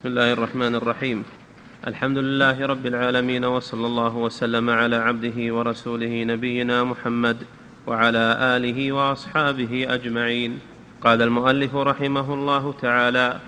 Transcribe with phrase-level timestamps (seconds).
[0.00, 1.24] بسم الله الرحمن الرحيم.
[1.86, 7.36] الحمد لله رب العالمين وصلى الله وسلم على عبده ورسوله نبينا محمد
[7.86, 10.58] وعلى آله وأصحابه أجمعين.
[11.04, 13.40] قال المؤلف رحمه الله تعالى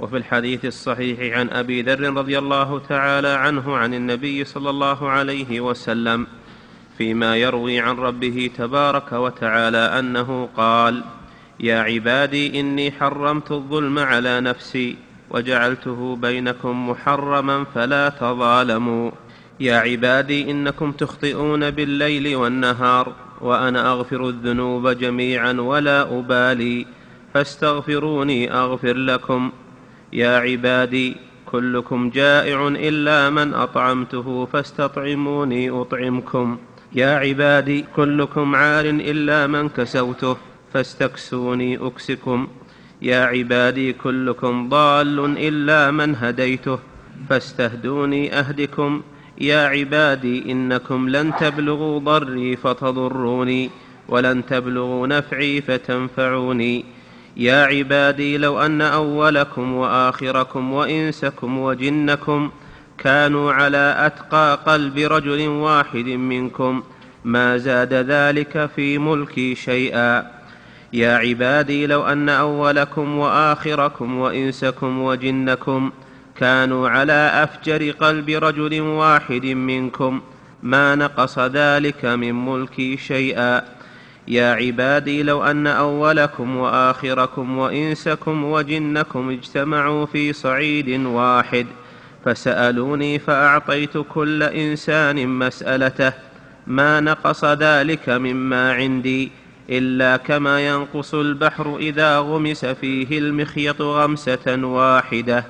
[0.00, 5.60] وفي الحديث الصحيح عن أبي ذر رضي الله تعالى عنه عن النبي صلى الله عليه
[5.60, 6.26] وسلم
[6.98, 11.04] فيما يروي عن ربه تبارك وتعالى أنه قال
[11.60, 19.10] يا عبادي إني حرمت الظلم على نفسي وجعلته بينكم محرما فلا تظالموا.
[19.60, 26.86] يا عبادي إنكم تخطئون بالليل والنهار وأنا أغفر الذنوب جميعا ولا أبالي.
[27.34, 29.52] فاستغفروني أغفر لكم.
[30.12, 31.16] يا عبادي
[31.46, 36.58] كلكم جائع إلا من أطعمته فاستطعموني أطعمكم.
[36.92, 40.36] يا عبادي كلكم عار إلا من كسوته
[40.72, 42.48] فاستكسوني أكسكم.
[43.02, 46.78] يا عبادي كلكم ضال إلا من هديته
[47.28, 49.02] فاستهدوني أهدكم.
[49.40, 53.70] يا عبادي إنكم لن تبلغوا ضري فتضروني
[54.08, 56.84] ولن تبلغوا نفعي فتنفعوني.
[57.36, 62.50] يا عبادي لو أن أولكم وآخركم وإنسكم وجنكم
[62.98, 66.82] كانوا على أتقى قلب رجل واحد منكم
[67.24, 70.35] ما زاد ذلك في ملكي شيئا.
[70.96, 75.90] يا عبادي لو أن أولكم وآخركم وإنسكم وجنكم
[76.36, 80.20] كانوا على أفجر قلب رجل واحد منكم
[80.62, 83.62] ما نقص ذلك من ملكي شيئا.
[84.28, 91.66] يا عبادي لو أن أولكم وآخركم وإنسكم وجنكم اجتمعوا في صعيد واحد
[92.24, 96.12] فسألوني فأعطيت كل إنسان مسألته
[96.66, 99.45] ما نقص ذلك مما عندي.
[99.70, 105.44] إلا كما ينقص البحر إذا غمس فيه المخيط غمسة واحدة.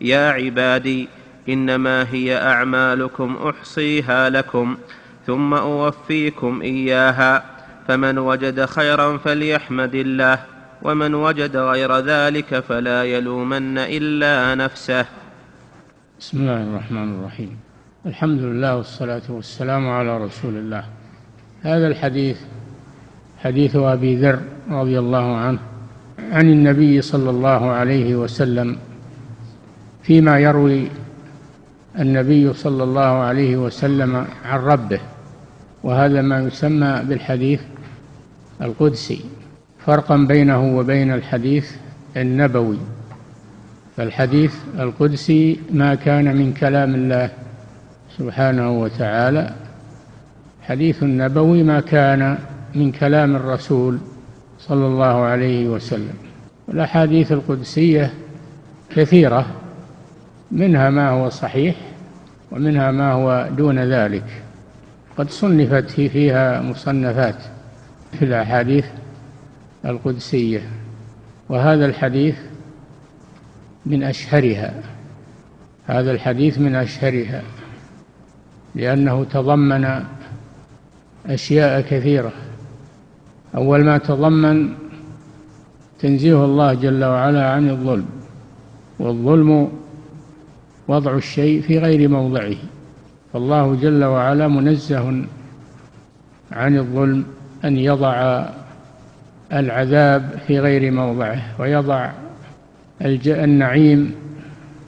[0.00, 1.08] يا عبادي
[1.48, 4.76] إنما هي أعمالكم أحصيها لكم
[5.26, 7.44] ثم أوفيكم إياها.
[7.88, 10.38] فمن وجد خيرا فليحمد الله
[10.82, 15.06] ومن وجد غير ذلك فلا يلومن إلا نفسه.
[16.20, 17.58] بسم الله الرحمن الرحيم.
[18.06, 20.84] الحمد لله والصلاة والسلام على رسول الله.
[21.62, 22.38] هذا الحديث
[23.38, 24.40] حديث أبي ذر
[24.70, 25.58] رضي الله عنه
[26.32, 28.76] عن النبي صلى الله عليه وسلم
[30.02, 30.88] فيما يروي
[31.98, 35.00] النبي صلى الله عليه وسلم عن ربه
[35.82, 37.60] وهذا ما يسمى بالحديث
[38.62, 39.24] القدسي.
[39.86, 41.70] فرقا بينه وبين الحديث
[42.16, 42.78] النبوي.
[43.96, 47.30] فالحديث القدسي ما كان من كلام الله
[48.18, 49.54] سبحانه وتعالى
[50.62, 52.38] حديث النبوي ما كان
[52.74, 53.98] من كلام الرسول
[54.58, 56.14] صلى الله عليه وسلم.
[56.68, 58.14] والأحاديث القدسية
[58.96, 59.46] كثيرة
[60.50, 61.76] منها ما هو صحيح
[62.52, 64.24] ومنها ما هو دون ذلك.
[65.16, 67.42] قد صنفت فيها مصنفات
[68.18, 68.86] في الأحاديث
[69.84, 70.62] القدسية
[71.48, 72.36] وهذا الحديث
[73.86, 74.74] من أشهرها.
[75.86, 77.42] هذا الحديث من أشهرها
[78.74, 80.04] لأنه تضمن
[81.26, 82.32] أشياء كثيرة.
[83.58, 84.74] أول ما تضمن
[85.98, 88.06] تنزيه الله جل وعلا عن الظلم
[88.98, 89.70] والظلم
[90.88, 92.54] وضع الشيء في غير موضعه
[93.32, 95.24] فالله جل وعلا منزه
[96.52, 97.24] عن الظلم
[97.64, 98.44] أن يضع
[99.52, 102.10] العذاب في غير موضعه ويضع
[103.26, 104.14] النعيم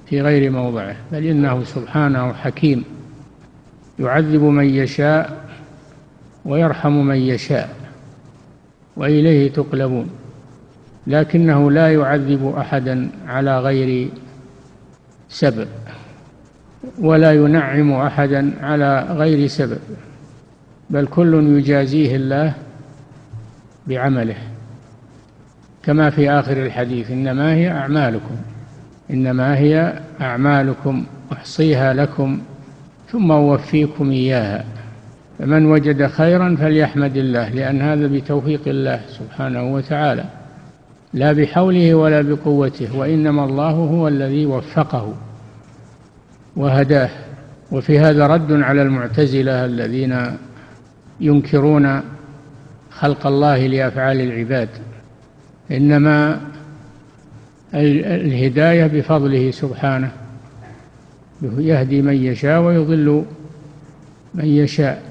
[0.07, 2.85] في غير موضعه بل إنه سبحانه حكيم
[3.99, 5.45] يعذب من يشاء
[6.45, 7.80] ويرحم من يشاء.
[9.01, 10.11] وإليه تقلبون
[11.07, 14.09] لكنه لا يعذب احدا على غير
[15.29, 15.69] سبب
[16.99, 19.79] ولا ينعم احدا على غير سبب
[20.91, 22.53] بل كل يجازيه الله
[23.87, 24.37] بعمله.
[25.83, 28.37] كما في آخر الحديث إنما هي أعمالكم
[29.11, 32.41] إنما هي أعمالكم أحصيها لكم
[33.13, 34.65] ثم أوفيكم إياها.
[35.41, 40.25] فمن وجد خيرا فليحمد الله لأن هذا بتوفيق الله سبحانه وتعالى
[41.15, 45.15] لا بحوله ولا بقوته وإنما الله هو الذي وفقه
[46.57, 47.11] وهداه.
[47.73, 50.27] وفي هذا رد على المعتزلة الذين
[51.21, 52.01] ينكرون
[52.91, 54.69] خلق الله لأفعال العباد.
[55.71, 56.41] إنما
[57.75, 60.11] الهداية بفضله سبحانه
[61.43, 63.25] يهدي من يشاء ويضل
[64.35, 65.10] من يشاء.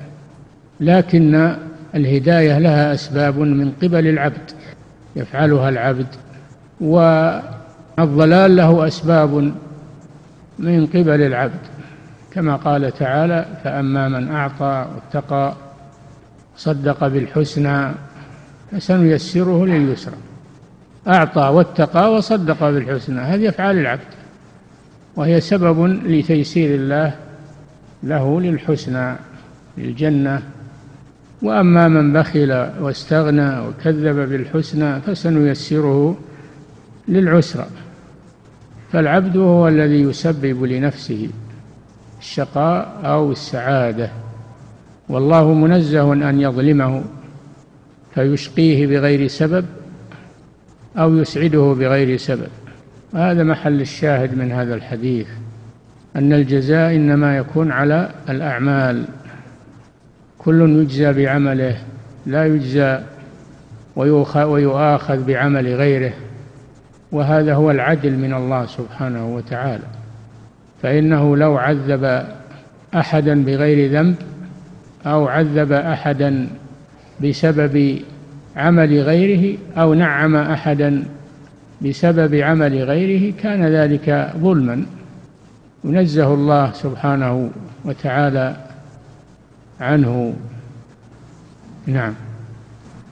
[0.80, 1.56] لكن
[1.96, 4.52] الهداية لها أسباب من قبل العبد
[5.16, 6.08] يفعلها العبد
[6.82, 9.54] والضلال له أسباب
[10.60, 11.60] من قبل العبد.
[12.32, 15.54] كما قال تعالى فأما من أعطى واتقى
[16.58, 17.92] صدق بالحسنى
[18.72, 20.16] فسنيسره لليسرى.
[21.08, 24.02] أعطى واتقى وصدق بالحسنى هذه أفعال العبد
[25.16, 27.16] وهي سبب لتيسير الله
[28.04, 29.16] له للحسنى
[29.78, 30.42] للجنة.
[31.42, 32.52] وأما من بخل
[32.82, 36.18] واستغنى وكذب بالحسنى فسنيسره
[37.08, 37.68] للعسرى.
[38.92, 41.30] فالعبد هو الذي يسبب لنفسه
[42.20, 44.10] الشقاء أو السعادة
[45.10, 47.04] والله منزه أن يظلمه
[48.16, 49.66] فيشقيه بغير سبب
[50.98, 52.48] أو يسعده بغير سبب.
[53.14, 55.28] هذا محل الشاهد من هذا الحديث
[56.16, 59.06] أن الجزاء إنما يكون على الأعمال.
[60.40, 61.78] كل يجزى بعمله
[62.26, 63.00] لا يجزى
[63.96, 66.14] ويؤاخذ بعمل غيره.
[67.12, 69.84] وهذا هو العدل من الله سبحانه وتعالى.
[70.82, 72.24] فإنه لو عذب
[72.96, 74.16] أحدا بغير ذنب
[75.06, 76.48] أو عذب أحدا
[77.24, 78.00] بسبب
[78.56, 81.04] عمل غيره أو نعم أحدا
[81.82, 84.86] بسبب عمل غيره كان ذلك ظلما.
[85.84, 87.50] ينزه الله سبحانه
[87.86, 88.69] وتعالى
[89.82, 90.34] عنه.
[91.88, 92.14] نعم.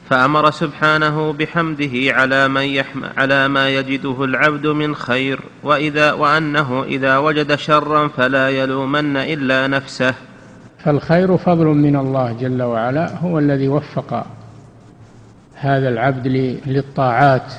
[0.09, 7.17] فأمر سبحانه بحمده على من يحم على ما يجده العبد من خير وإذا وأنه إذا
[7.17, 10.13] وجد شرا فلا يلومن إلا نفسه.
[10.79, 14.25] فالخير فضل من الله جل وعلا هو الذي وفق
[15.55, 16.27] هذا العبد
[16.65, 17.53] للطاعات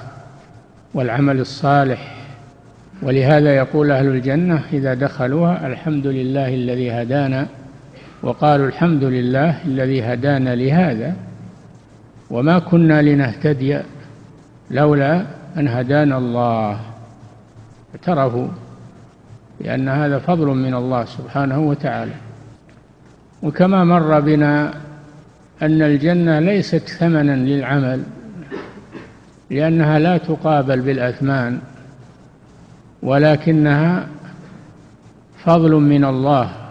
[0.94, 2.14] والعمل الصالح.
[3.02, 7.46] ولهذا يقول أهل الجنة إذا دخلوها الحمد لله الذي هدانا
[8.22, 11.16] وقالوا الحمد لله الذي هدانا لهذا
[12.30, 13.78] وما كنا لنهتدي
[14.70, 15.24] لولا
[15.56, 16.80] أن هدانا الله.
[17.94, 18.48] اعترفوا
[19.60, 22.14] بأن هذا فضل من الله سبحانه وتعالى.
[23.42, 24.74] وكما مر بنا
[25.62, 28.02] أن الجنة ليست ثمنا للعمل
[29.50, 31.58] لأنها لا تقابل بالأثمان
[33.02, 34.06] ولكنها
[35.44, 36.67] فضل من الله.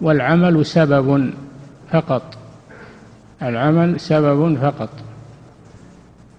[0.00, 1.30] والعمل سبب
[1.92, 2.38] فقط.
[3.42, 4.90] العمل سبب فقط.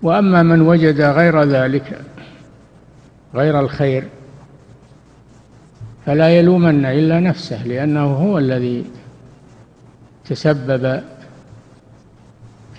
[0.01, 2.01] وأما من وجد غير ذلك
[3.35, 4.03] غير الخير
[6.05, 8.85] فلا يلومن إلا نفسه لأنه هو الذي
[10.25, 11.03] تسبب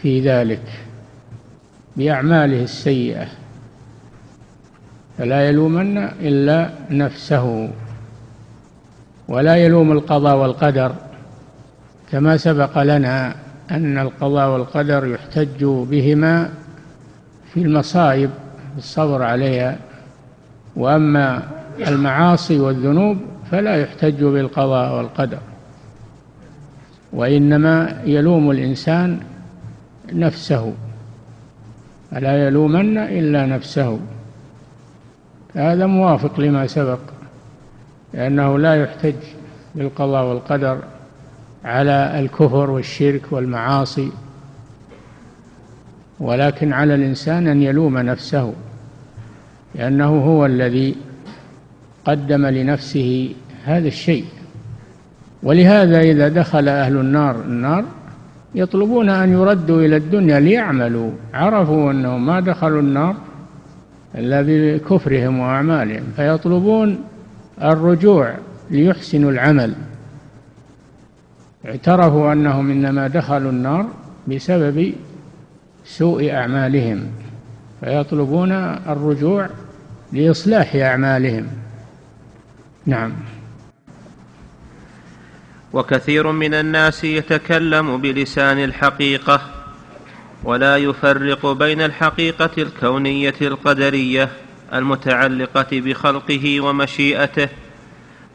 [0.03, 0.63] في ذلك
[1.97, 3.29] بأعماله السيئة.
[5.19, 7.71] فلا يلومن إلا نفسه.
[9.31, 10.93] ولا يلوم القضاء والقدر
[12.11, 13.35] كما سبق لنا
[13.71, 16.51] أن القضاء والقدر يحتج بهما
[17.55, 18.31] في المصائب
[18.79, 19.79] الصبر عليها
[20.77, 21.43] وأما
[21.89, 23.17] المعاصي والذنوب
[23.51, 25.39] فلا يحتج بالقضاء والقدر.
[27.13, 29.21] وإنما يلوم الإنسان
[30.13, 30.73] نفسه
[32.11, 34.01] فلا يلومن إلا نفسه.
[35.55, 36.99] هذا موافق لما سبق.
[38.15, 39.15] لأنه لا يحتج
[39.75, 40.79] بالقضاء والقدر
[41.65, 44.13] على الكفر والشرك والمعاصي
[46.21, 48.53] ولكن على الإنسان أن يلوم نفسه
[49.75, 50.97] لأنه هو الذي
[52.05, 53.35] قدم لنفسه
[53.65, 54.25] هذا الشيء.
[55.43, 57.85] ولهذا إذا دخل أهل النار النار
[58.55, 61.11] يطلبون أن يردوا إلى الدنيا ليعملوا.
[61.35, 63.17] عرفوا أنهم ما دخلوا النار
[64.15, 66.99] إلا بكفرهم وأعمالهم فيطلبون
[67.63, 68.35] الرجوع
[68.71, 69.75] ليحسنوا العمل.
[71.67, 73.89] اعترفوا أنهم إنما دخلوا النار
[74.29, 74.93] بسبب
[75.85, 77.07] سوء أعمالهم
[77.81, 79.49] فيطلبون الرجوع
[80.13, 81.47] لإصلاح أعمالهم.
[82.87, 83.13] نعم.
[85.73, 89.41] وكثير من الناس يتكلم بلسان الحقيقة
[90.45, 94.29] ولا يفرق بين الحقيقة الكونية القدرية
[94.75, 97.49] المتعلقة بخلقه ومشيئته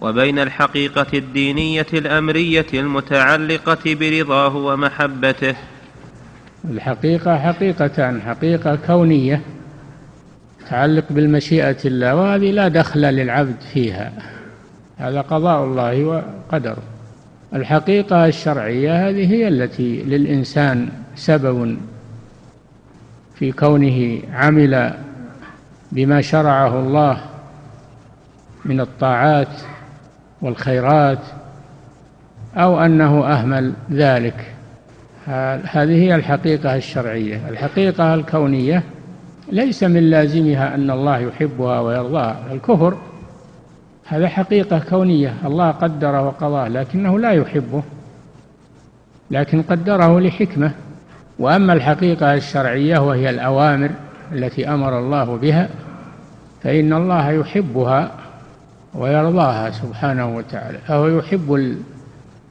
[0.01, 5.55] وبين الحقيقة الدينية الأمرية المتعلقة برضاه ومحبته.
[6.71, 9.41] الحقيقة حقيقتان حقيقة كونية
[10.59, 14.13] تتعلق بالمشيئة الله وهذه لا دخل للعبد فيها.
[14.97, 16.83] هذا قضاء الله وقدره.
[17.53, 21.77] الحقيقة الشرعية هذه هي التي للإنسان سبب
[23.35, 24.93] في كونه عمل
[25.91, 27.17] بما شرعه الله
[28.65, 29.47] من الطاعات
[30.41, 31.19] والخيرات
[32.55, 34.51] أو أنه أهمل ذلك.
[35.63, 37.49] هذه هي الحقيقة الشرعية.
[37.49, 38.83] الحقيقة الكونية
[39.51, 42.37] ليس من لازمها أن الله يحبها ويرضاها.
[42.51, 42.97] الكفر
[44.05, 45.33] هذا حقيقة كونية.
[45.45, 47.83] الله قدر وقضاه لكنه لا يحبه
[49.31, 50.71] لكن قدره لحكمة.
[51.39, 53.89] وأما الحقيقة الشرعية وهي الأوامر
[54.31, 55.69] التي أمر الله بها
[56.63, 58.11] فإن الله يحبها
[58.93, 60.77] ويرضاها سبحانه وتعالى.
[60.77, 61.77] فهو يحب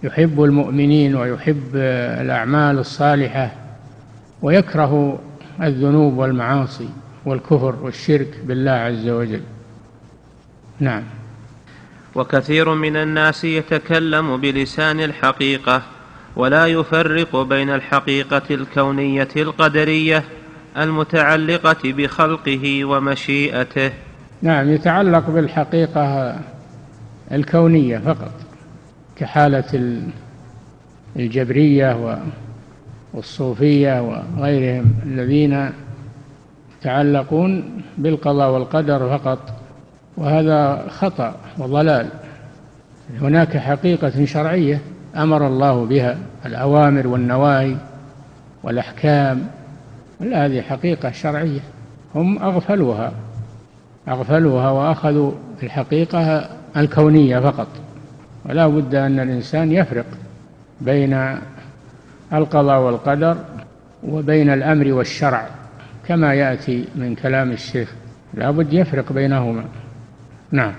[0.02, 1.76] يحب المؤمنين ويحب
[2.20, 3.52] الأعمال الصالحة
[4.42, 5.18] ويكره
[5.62, 6.88] الذنوب والمعاصي
[7.24, 9.40] والكفر والشرك بالله عز وجل.
[10.80, 11.02] نعم.
[12.14, 15.82] وكثير من الناس يتكلم بلسان الحقيقة
[16.36, 20.24] ولا يفرق بين الحقيقة الكونية القدرية
[20.78, 23.90] المتعلقة بخلقه ومشيئته.
[24.42, 26.36] نعم يتعلق بالحقيقة
[27.32, 28.32] الكونية فقط
[29.16, 30.00] كحالة
[31.16, 32.18] الجبرية
[33.14, 35.70] والصوفية وغيرهم الذين
[36.80, 39.38] يتعلقون بالقضاء والقدر فقط.
[40.16, 42.08] وهذا خطأ وضلال.
[43.20, 44.80] هناك حقيقة شرعية
[45.16, 47.76] أمر الله بها الأوامر والنواهي
[48.62, 49.46] والأحكام.
[50.32, 51.60] هذه حقيقة شرعية.
[52.14, 53.12] هم أغفلوها
[54.08, 57.68] أغفلوها وأخذوا الحقيقة الكونية فقط.
[58.44, 60.06] ولا بد أن الإنسان يفرق
[60.80, 61.38] بين
[62.32, 63.36] القضاء والقدر
[64.02, 65.48] وبين الأمر والشرع.
[66.08, 67.92] كما يأتي من كلام الشيخ
[68.34, 69.64] لا بد يفرق بينهما.
[70.50, 70.72] نعم.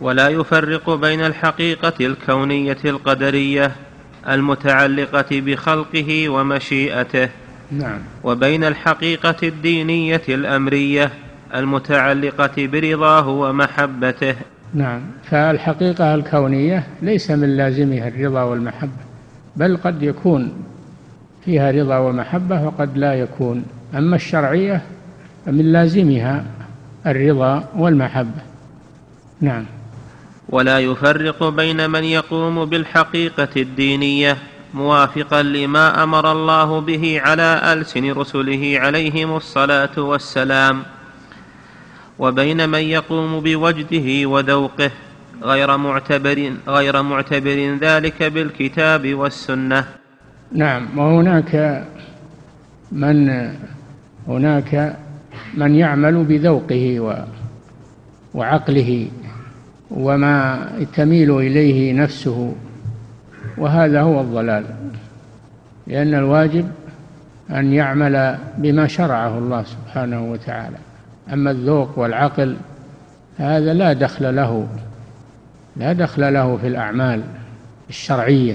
[0.00, 3.72] ولا يفرق بين الحقيقة الكونية القدرية
[4.28, 7.28] المتعلقة بخلقه ومشيئته.
[7.78, 7.98] نعم.
[8.24, 11.10] وبين الحقيقة الدينية الأمرية
[11.54, 14.34] المتعلقة برضاه ومحبته.
[14.74, 15.00] نعم.
[15.30, 19.02] فالحقيقة الكونية ليس من لازمها الرضا والمحبة
[19.56, 20.52] بل قد يكون
[21.44, 23.64] فيها رضا ومحبة وقد لا يكون.
[23.94, 24.82] أما الشرعية
[25.46, 26.44] فمن لازمها
[27.06, 28.42] الرضا والمحبة.
[29.40, 29.64] نعم.
[30.48, 34.36] ولا يفرق بين من يقوم بالحقيقة الدينية
[34.74, 40.82] موافقا لما أمر الله به على ألسن رسله عليهم الصلاة والسلام.
[42.18, 44.90] وبين من يقوم بوجده وذوقه
[45.42, 49.84] غير معتبر غير معتبر ذلك بالكتاب والسنة.
[50.52, 51.84] نعم وهناك
[52.92, 53.48] من
[54.28, 54.96] هناك
[55.54, 56.84] من يعمل بذوقه
[58.34, 59.08] وعقله
[59.90, 62.54] وما تميل إليه نفسه.
[63.58, 64.64] وهذا هو الضلال
[65.86, 66.68] لأن الواجب
[67.50, 70.76] أن يعمل بما شرعه الله سبحانه وتعالى.
[71.32, 72.56] أما الذوق والعقل
[73.38, 74.66] هذا لا دخل له
[75.76, 77.22] لا دخل له في الأعمال
[77.88, 78.54] الشرعية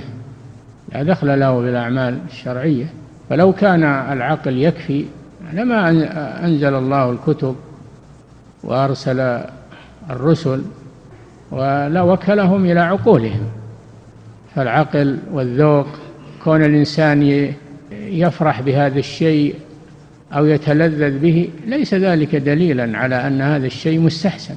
[0.94, 2.86] لا دخل له في الأعمال الشرعية.
[3.30, 5.06] فلو كان العقل يكفي
[5.54, 5.90] لما
[6.46, 7.56] أنزل الله الكتب
[8.64, 9.42] وأرسل
[10.10, 10.62] الرسل
[11.52, 13.48] ولا وكلهم إلى عقولهم.
[14.58, 15.88] فالعقل والذوق.
[16.44, 17.52] كون الإنسان
[17.92, 19.56] يفرح بهذا الشيء
[20.34, 24.56] أو يتلذذ به ليس ذلك دليلا على أن هذا الشيء مستحسن.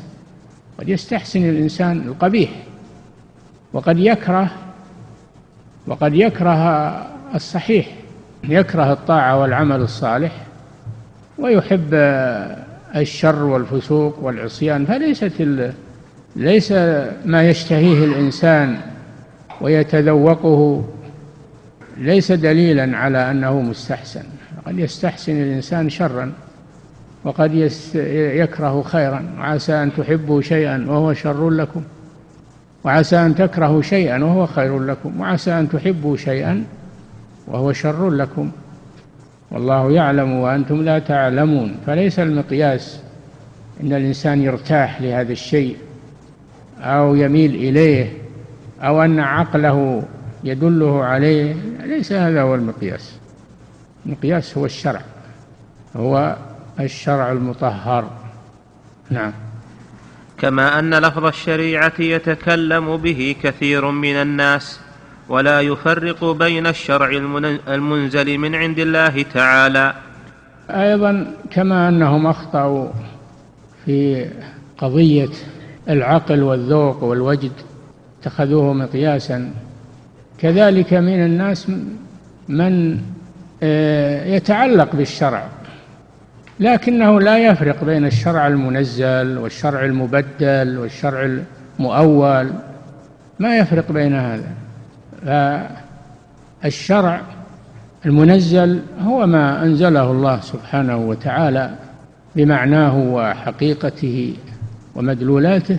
[0.79, 2.51] قد يستحسن الإنسان القبيح
[3.73, 4.51] وقد يكره
[5.87, 6.89] وقد يكره
[7.35, 7.87] الصحيح
[8.45, 10.33] يكره الطاعة والعمل الصالح
[11.39, 11.95] ويحب
[12.97, 14.87] الشر والفسوق والعصيان.
[14.87, 15.33] فليست
[16.37, 16.73] ليس
[17.25, 18.77] ما يشتهيه الإنسان
[19.61, 20.85] ويتذوقه
[21.99, 24.23] ليس دليلا على أنه مستحسن.
[24.67, 26.33] قد يستحسن الإنسان شرا
[27.25, 27.55] وقد
[28.15, 29.25] يكره خيرا.
[29.39, 31.83] وعسى أن تحبوا شيئا وهو شر لكم.
[32.85, 35.21] وعسى أن تكرهوا شيئا وهو خير لكم.
[35.21, 36.65] وعسى أن تحبوا شيئا
[37.47, 38.51] وهو شر لكم.
[39.51, 41.77] والله يعلم وأنتم لا تعلمون.
[41.87, 43.01] فليس المقياس
[43.83, 45.77] أن الإنسان يرتاح لهذا الشيء
[46.81, 48.20] أو يميل إليه
[48.83, 50.03] أو أن عقله
[50.45, 53.19] يدله عليه ليس هذا هو المقياس.
[54.07, 55.01] المقياس هو الشرع
[55.97, 56.37] هو
[56.81, 58.11] الشرع المطهر.
[59.11, 59.33] نعم.
[60.39, 64.81] كما أن لفظ الشريعة يتكلم به كثير من الناس
[65.29, 67.09] ولا يفرق بين الشرع
[67.69, 69.95] المنزل من عند الله تعالى.
[70.71, 72.89] أيضا كما أنهم أخطأوا
[73.85, 74.27] في
[74.79, 75.31] قضية
[75.89, 77.53] العقل والذوق والوجد
[78.21, 79.51] اتخذوه مقياسا.
[80.39, 81.67] كذلك من الناس
[82.49, 83.01] من
[83.63, 85.47] آه، يتعلق بالشرع
[86.61, 91.41] لكنه لا يفرق بين الشرع المنزل والشرع المبدل والشرع
[91.79, 92.51] المؤول
[93.39, 94.49] ما يفرق بين هذا.
[96.63, 97.21] فالشرع
[98.07, 101.71] المنزل هو ما أنزله الله سبحانه وتعالى
[102.37, 104.35] بمعناه وحقيقته
[104.95, 105.79] ومدلولاته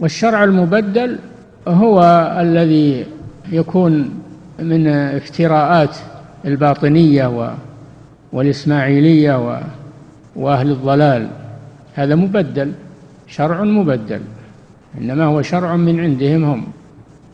[0.00, 1.18] والشرع المبدل
[1.68, 2.02] هو
[2.40, 3.06] الذي
[3.52, 4.10] يكون
[4.58, 5.96] من افتراءات
[6.44, 7.54] الباطنية
[8.32, 9.62] والإسماعيلية
[10.36, 11.28] وأهل الضلال.
[11.94, 12.72] هذا مبدل
[13.26, 14.20] شرع مبدل.
[15.00, 16.66] إنما هو شرع من عندهم هم.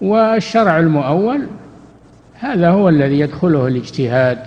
[0.00, 1.46] والشرع المؤول
[2.34, 4.38] هذا هو الذي يدخله الاجتهاد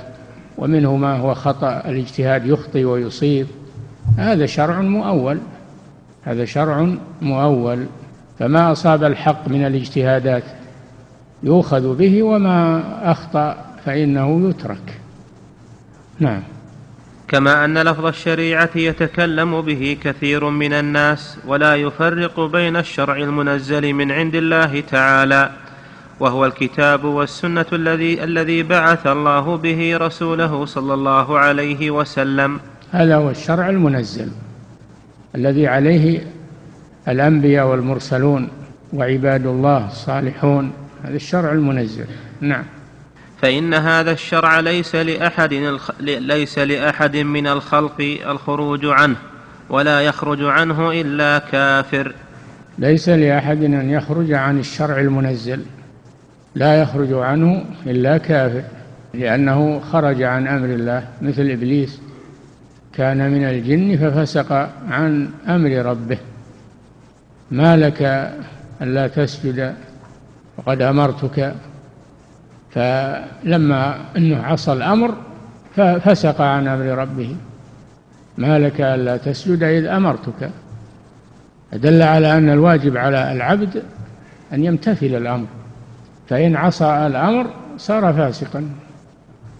[0.57, 3.47] ومنه ما هو خطأ الاجتهاد يخطي ويصيب.
[4.17, 5.37] هذا شرع مؤول.
[6.23, 6.89] هذا شرع
[7.21, 7.85] مؤول.
[8.39, 10.43] فما أصاب الحق من الاجتهادات
[11.43, 14.99] يؤخذ به وما أخطأ فإنه يترك.
[16.19, 16.43] نعم.
[17.27, 24.11] كما أن لفظ الشريعة يتكلم به كثير من الناس ولا يفرق بين الشرع المنزل من
[24.11, 25.51] عند الله تعالى
[26.19, 32.59] وهو الكتاب والسنة الذي الذي بعث الله به رسوله صلى الله عليه وسلم.
[32.91, 34.31] هذا هو الشرع المنزل
[35.35, 36.27] الذي عليه
[37.07, 38.49] الأنبياء والمرسلون
[38.93, 40.71] وعباد الله الصالحون.
[41.03, 42.05] هذا الشرع المنزل.
[42.41, 42.63] نعم.
[43.41, 49.15] فإن هذا الشرع ليس لأحد ليس لأحد من الخلق الخروج عنه
[49.69, 52.13] ولا يخرج عنه إلا كافر.
[52.79, 55.61] ليس لأحد أن يخرج عن الشرع المنزل.
[56.55, 58.61] لا يخرج عنه إلا كافر
[59.13, 62.01] لأنه خرج عن أمر الله مثل إبليس.
[62.93, 66.17] كان من الجن ففسق عن أمر ربه.
[67.51, 68.31] ما لك
[68.81, 69.75] ألا تسجد؟
[70.57, 71.55] وقد أمرتك.
[72.71, 75.15] فلما أنه عصى الأمر
[75.75, 77.35] ففسق عن أمر ربه.
[78.37, 80.51] ما لك ألا تسجد إذ أمرتك.
[81.73, 83.83] دل على أن الواجب على العبد
[84.53, 85.47] أن يمتثل الأمر.
[86.29, 88.69] فإن عصى الأمر صار فاسقا.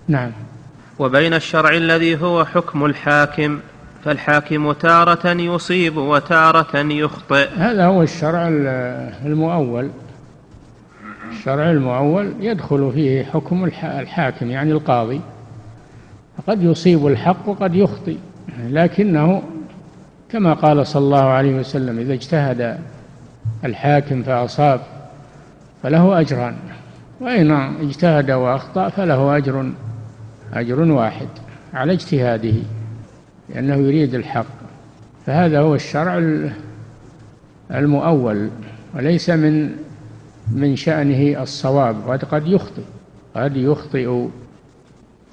[0.08, 0.32] نعم.
[1.00, 3.60] وبين الشرع الذي هو حكم الحاكم.
[4.08, 7.50] فالحاكم تارة يصيب وتارة يخطئ.
[7.58, 8.48] هذا هو الشرع
[9.26, 9.90] المؤول.
[11.32, 15.22] الشرع المؤول يدخل فيه حكم الحاكم يعني القاضي.
[16.48, 18.18] قد يصيب الحق وقد يخطئ
[18.70, 19.44] لكنه
[20.30, 22.80] كما قال صلى الله عليه وسلم إذا اجتهد
[23.66, 24.80] الحاكم فأصاب
[25.84, 26.56] فله أجران
[27.22, 29.72] وإن اجتهد وأخطأ فله أجر
[30.54, 31.28] أجر واحد
[31.74, 32.56] على اجتهاده.
[33.50, 34.46] لأنه يريد الحق.
[35.26, 36.18] فهذا هو الشرع
[37.72, 38.50] المؤول
[38.96, 39.70] وليس من
[40.52, 42.82] من شأنه الصواب وقد قد يخطئ
[43.36, 44.28] قد يخطئ.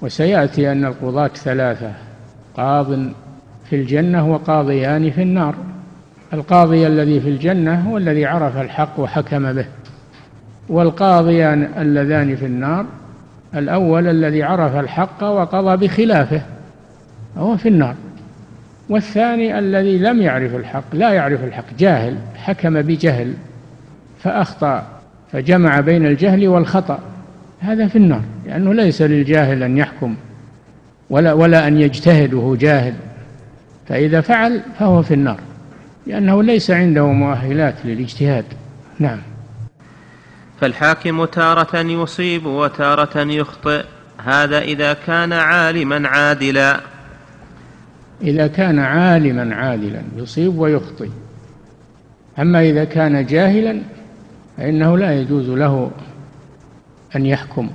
[0.01, 1.93] وسيأتي أن القضاة ثلاثة
[2.57, 2.87] قاض
[3.69, 5.55] في الجنة وقاضيان في النار.
[6.33, 9.65] القاضي الذي في الجنة هو الذي عرف الحق وحكم به.
[10.69, 12.85] والقاضيان اللذان في النار
[13.55, 16.41] الأول الذي عرف الحق وقضى بخلافه
[17.37, 17.95] هو في النار.
[18.89, 23.33] والثاني الذي لم يعرف الحق لا يعرف الحق جاهل حكم بجهل
[24.23, 24.87] فأخطأ
[25.31, 26.99] فجمع بين الجهل والخطأ.
[27.59, 30.15] هذا في النار لأنه ليس للجاهل أن يحكم
[31.09, 32.93] ولا ولا أن يجتهد وهو جاهل.
[33.89, 35.39] فإذا فعل فهو في النار
[36.07, 38.45] لأنه ليس عنده مؤهلات للاجتهاد.
[38.99, 39.19] نعم.
[40.61, 43.83] فالحاكم تارة يصيب وتارة يخطئ
[44.25, 46.79] هذا إذا كان عالما عادلا.
[48.21, 51.09] إذا كان عالما عادلا يصيب ويخطئ.
[52.39, 53.81] أما إذا كان جاهلا
[54.57, 55.91] فإنه لا يجوز له
[57.15, 57.69] أن يحكم.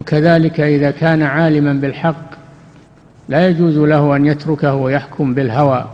[0.00, 2.30] وكذلك إذا كان عالما بالحق
[3.28, 5.90] لا يجوز له أن يتركه ويحكم بالهوى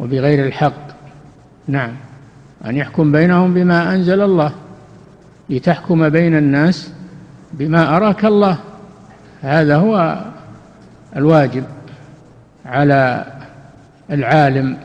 [0.00, 0.90] وبغير الحق.
[1.68, 1.92] نعم
[2.66, 4.52] أن يحكم بينهم بما أنزل الله
[5.50, 6.92] لتحكم بين الناس
[7.52, 8.58] بما أراك الله.
[9.42, 10.24] هذا هو
[11.16, 11.64] الواجب.
[12.70, 13.24] على
[14.10, 14.76] العالم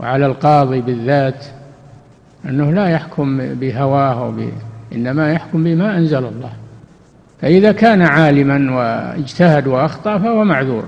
[0.00, 1.44] وعلى القاضي بالذات
[2.48, 4.50] أنه لا يحكم بهواه وب...
[4.92, 6.52] إنما يحكم بما أنزل الله.
[7.42, 10.84] فإذا كان عالما واجتهد وأخطأ فهو معذور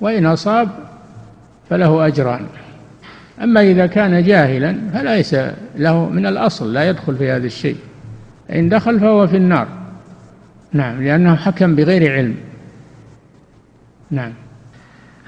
[0.00, 0.68] وإن أصاب
[1.70, 2.46] فله أجران.
[3.42, 5.36] أما إذا كان جاهلا فليس
[5.76, 7.76] له من الأصل لا يدخل في هذا الشيء.
[8.52, 9.66] إن دخل فهو في النار.
[10.72, 12.36] نعم لأنه حكم بغير علم.
[14.10, 14.32] نعم.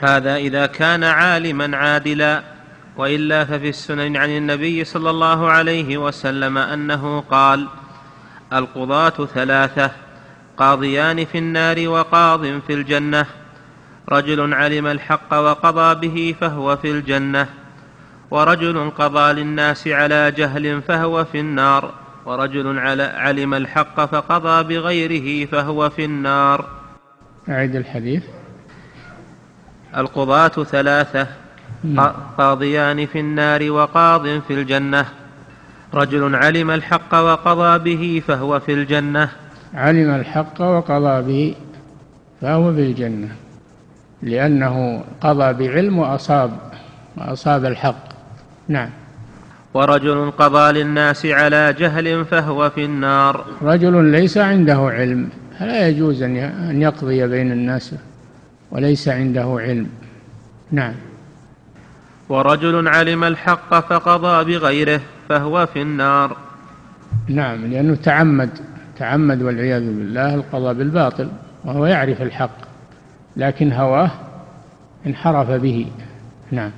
[0.01, 2.43] هذا إذا كان عالما عادلا
[2.97, 7.67] وإلا ففي السنن عن النبي صلى الله عليه وسلم أنه قال
[8.53, 9.91] القضاة ثلاثة
[10.57, 13.27] قاضيان في النار وقاض في الجنة.
[14.09, 17.47] رجل علم الحق وقضى به فهو في الجنة
[18.31, 21.95] ورجل قضى للناس على جهل فهو في النار
[22.27, 26.69] ورجل علم الحق فقضى بغيره فهو في النار.
[27.49, 28.23] أعد الحديث.
[29.97, 31.27] القضاة ثلاثة
[32.39, 35.05] قاضيان في النار وقاض في الجنة.
[35.95, 39.29] رجل علم الحق وقضى به فهو في الجنة.
[39.75, 41.55] علم الحق وقضى به
[42.41, 43.29] فهو بالجنة
[44.23, 46.51] لأنه قضى بعلم وأصاب
[47.17, 48.09] وأصاب الحق.
[48.69, 48.91] نعم.
[49.75, 53.45] ورجل قضى للناس على جهل فهو في النار.
[53.63, 55.29] رجل ليس عنده علم
[55.59, 57.95] فلا يجوز أن يقضي بين الناس.
[58.75, 59.89] وليس عنده علم.
[60.73, 60.95] نعم.
[62.29, 66.37] ورجل علم الحق فقضى بغيره فهو في النار.
[67.29, 68.51] نعم لأنه تعمد
[68.99, 71.29] تعمد والعياذ بالله القضاء بالباطل
[71.65, 72.57] وهو يعرف الحق
[73.37, 74.11] لكن هواه
[75.07, 75.87] انحرف به.
[76.51, 76.71] نعم.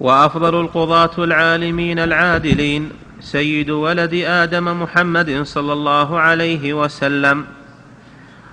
[0.00, 7.44] وأفضل القضاة العالمين العادلين سيد ولد آدم محمد صلى الله عليه وسلم.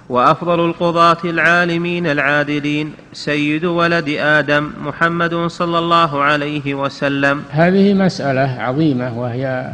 [0.09, 7.43] وأفضل القضاة العالمين العادلين سيد ولد آدم محمد صلى الله عليه وسلم.
[7.49, 9.73] هذه مسألة عظيمة وهي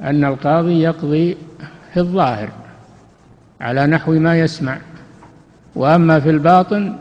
[0.00, 1.36] أن القاضي يقضي
[1.94, 2.48] في الظاهر
[3.60, 4.78] على نحو ما يسمع
[5.74, 6.96] وأما في الباطن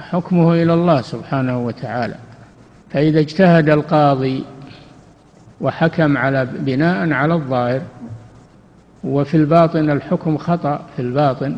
[0.00, 2.14] حكمه إلى الله سبحانه وتعالى.
[2.90, 4.44] فإذا اجتهد القاضي
[5.60, 7.80] وحكم على بناء على الظاهر
[9.04, 11.56] وفي الباطن الحكم خطأ في الباطن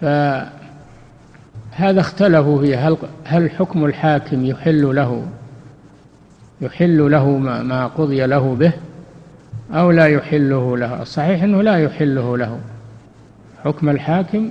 [0.00, 0.50] فهذا
[2.00, 2.88] اختلفوا فيه.
[2.88, 5.26] هل هل حكم الحاكم يحل له
[6.60, 8.72] يحل له ما قضي له به
[9.72, 12.60] أو لا يحله له؟ الصحيح أنه لا يحله له.
[13.64, 14.50] حكم الحاكم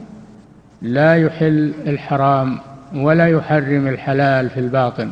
[0.82, 2.60] لا يحل الحرام
[2.96, 5.12] ولا يحرم الحلال في الباطن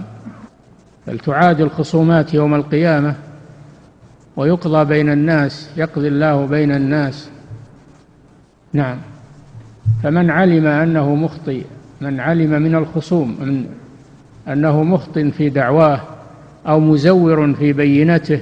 [1.08, 3.16] بل تعاد الخصومات يوم القيامة
[4.36, 7.30] ويقضى بين الناس يقضي الله بين الناس.
[8.74, 8.98] نعم.
[10.04, 11.64] فمن علم أنه مخطئ
[12.02, 13.66] من علم من الخصوم من
[14.48, 16.02] أنه مخطئ في دعواه
[16.68, 18.42] أو مزور في بينته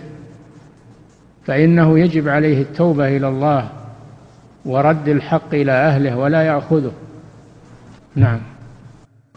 [1.47, 3.69] فإنه يجب عليه التوبة إلى الله
[4.65, 6.91] ورد الحق إلى أهله ولا يأخذه.
[8.15, 8.39] نعم.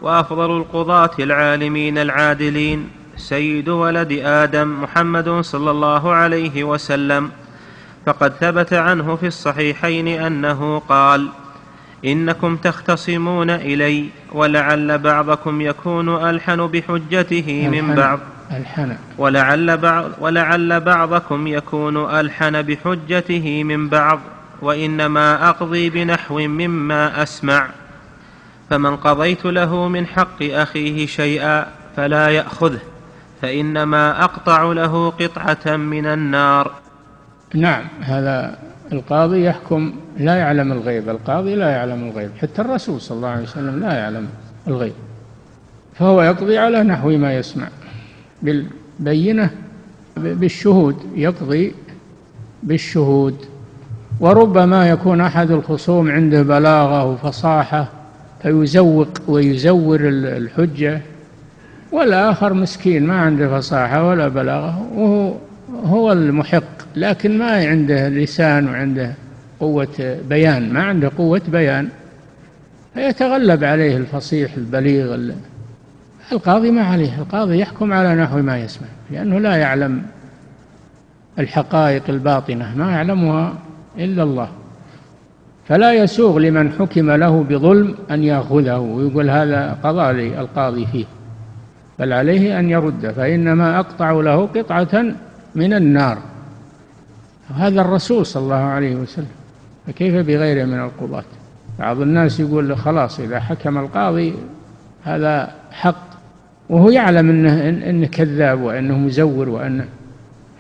[0.03, 7.31] وأفضل القضاة العالمين العادلين سيد ولد آدم محمد صلى الله عليه وسلم.
[8.07, 11.29] فقد ثبت عنه في الصحيحين أنه قال
[12.05, 18.19] إنكم تختصمون إلي ولعل بعضكم يكون ألحن بحجته من بعض.
[18.53, 18.97] ألحن.
[19.19, 24.21] ولعل, بعض ولعل بعضكم يكون ألحن بحجته من بعض
[24.63, 27.69] وإنما أقضي بنحو مما أسمع.
[28.71, 32.81] فمن قضيت له من حق أخيه شيئا فلا يأخذه
[33.43, 36.71] فإنما أقطع له قطعة من النار.
[37.55, 38.59] نعم هذا
[38.93, 41.09] القاضي يحكم لا يعلم الغيب.
[41.09, 42.31] القاضي لا يعلم الغيب.
[42.41, 44.27] حتى الرسول صلى الله عليه وسلم لا يعلم
[44.69, 44.93] الغيب.
[45.95, 47.69] فهو يقضي على نحو ما يسمع.
[48.43, 49.51] بالبينة
[50.17, 50.97] بالشهود.
[51.15, 51.75] يقضي
[52.63, 53.37] بالشهود.
[54.21, 57.89] وربما يكون أحد الخصوم عنده بلاغة وفصاحة
[58.43, 61.01] فيزوق ويزور الحجة.
[61.93, 64.89] والآخر مسكين ما عنده فصاحة ولا بلاغة.
[64.95, 65.35] وهو
[65.85, 66.78] هو المحق.
[66.97, 69.15] لكن ما عنده لسان وعنده
[69.61, 71.89] قوة بيان ما عنده قوة بيان.
[72.95, 75.33] فيتغلب عليه الفصيح البليغ
[76.33, 80.03] القاضي ما عليه القاضي يحكم على نحو ما يسمع لأنه لا يعلم
[81.39, 83.55] الحقائق الباطنة ما يعلمها
[83.99, 84.49] إلا الله.
[85.69, 91.05] فلا يسوغ لمن حكم له بظلم أن يأخذه ويقول هذا قضى لي القاضي فيه.
[91.99, 95.05] بل عليه أن يرد فإنما أقطع له قطعة
[95.55, 96.19] من النار.
[97.57, 99.27] هذا الرسول صلى الله عليه وسلم
[99.87, 101.25] فكيف بغيره من القضاة؟
[101.79, 104.35] بعض الناس يقول خلاص إذا حكم القاضي
[105.05, 106.09] هذا حق
[106.69, 109.85] وهو يعلم انه إنه كذاب وإنه مزور وانه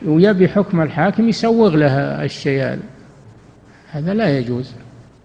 [0.07, 2.79] ويبي حكم الحاكم يسوغ له الشيء هذا
[3.91, 4.73] هذا لا يجوز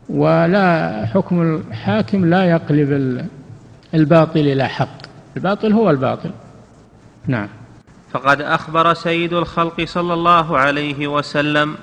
[0.10, 3.22] ولا حكم الحاكم لا يقلب
[3.94, 4.98] الباطل إلى حق.
[5.38, 6.32] الباطل هو الباطل.
[7.28, 7.48] نعم.
[8.14, 11.76] فقد أخبر سيد الخلق صلى الله عليه وسلم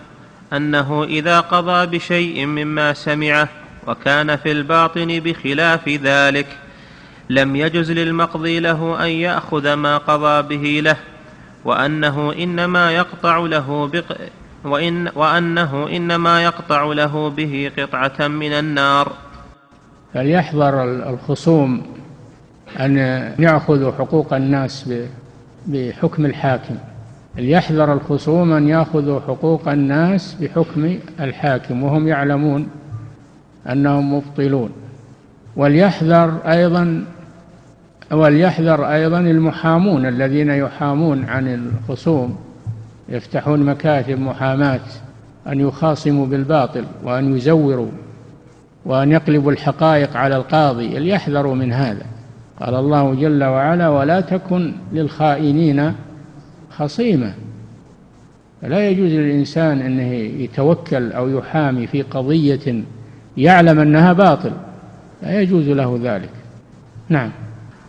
[0.53, 3.49] أنه إذا قضى بشيء مما سمعه
[3.87, 6.47] وكان في الباطن بخلاف ذلك
[7.31, 10.97] لم يجز للمقضي له أن يأخذ ما قضى به له
[11.65, 14.17] وأنه إنما يقطع له بق
[14.65, 19.13] وإن وأنه إنما يقطع له به قطعة من النار.
[20.15, 21.83] فليحذر الخصوم
[22.81, 22.97] أن
[23.39, 24.91] يأخذوا حقوق الناس
[25.67, 26.75] بحكم الحاكم.
[27.37, 32.69] ليحذر الخصوم أن يأخذوا حقوق الناس بحكم الحاكم وهم يعلمون
[33.69, 34.71] أنهم مبطلون؟
[35.57, 37.05] وليحذر أيضا
[38.13, 42.37] وليحذر أيضا المحامون الذين يحامون عن الخصوم.
[43.09, 44.81] يفتحون مكاتب محاماة
[45.47, 47.91] أن يخاصموا بالباطل وأن يزوروا
[48.85, 50.99] وأن يقلبوا الحقائق على القاضي.
[50.99, 52.07] ليحذروا من هذا؟
[52.61, 55.95] قال الله جل وعلا ولا تكن للخائنين
[56.79, 57.35] خصيما.
[58.63, 62.83] فلا يجوز للإنسان أنه يتوكل أو يحامي في قضية
[63.37, 64.53] يعلم أنها باطل.
[65.23, 66.31] لا يجوز له ذلك.
[67.09, 67.31] نعم.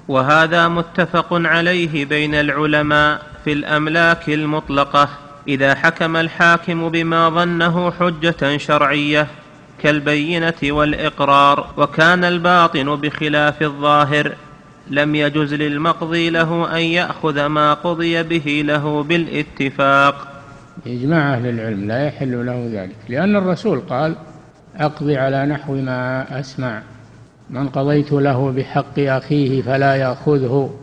[0.07, 5.10] وهذا متفق عليه بين العلماء في الأملاك المطلقة
[5.47, 9.27] إذا حكم الحاكم بما ظنه حجة شرعية
[9.84, 14.36] كالبينة والإقرار وكان الباطن بخلاف الظاهر.
[14.91, 20.27] لم يجز للمقضي له أن يأخذ ما قضي به له بالاتفاق.
[20.88, 24.15] إجماع أهل العلم لا يحل له ذلك لأن الرسول قال
[24.75, 26.82] أقضي على نحو ما أسمع
[27.49, 30.73] من قضيت له بحق أخيه فلا يأخذه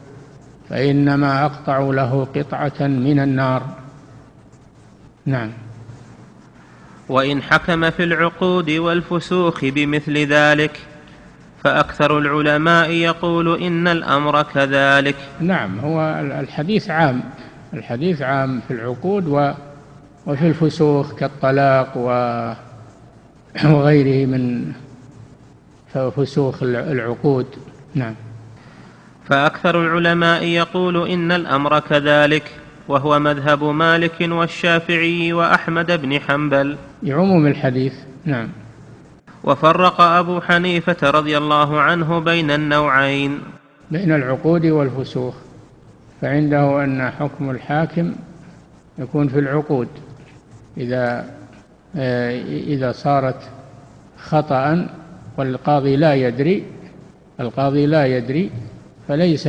[0.71, 3.62] فإنما أقطع له قطعة من النار.
[5.27, 5.51] نعم.
[7.09, 10.81] وإن حكم في العقود والفسوخ بمثل ذلك
[11.64, 15.16] فأكثر العلماء يقول إن الأمر كذلك.
[15.40, 16.01] نعم هو
[16.40, 17.23] الحديث عام.
[17.75, 19.27] الحديث عام في العقود
[20.27, 21.97] وفي الفسوخ كالطلاق
[23.75, 24.73] وغيره من
[26.16, 27.47] فسوخ العقود.
[27.94, 28.14] نعم.
[29.29, 32.53] فأكثر العلماء يقول إن الأمر كذلك
[32.88, 36.77] وهو مذهب مالك والشافعي وأحمد بن حنبل.
[37.03, 37.92] لعموم الحديث.
[38.25, 38.49] نعم.
[39.49, 43.39] وفرق أبو حنيفة رضي الله عنه بين النوعين.
[43.91, 45.35] بين العقود والفسوخ
[46.21, 48.13] فعنده أن حكم الحاكم
[48.99, 49.89] يكون في العقود.
[50.77, 51.25] إذا
[51.97, 53.51] آه، إذا صارت
[54.19, 54.89] خطا
[55.39, 56.65] والقاضي لا يدري
[57.41, 58.51] القاضي لا يدري
[59.09, 59.49] فليس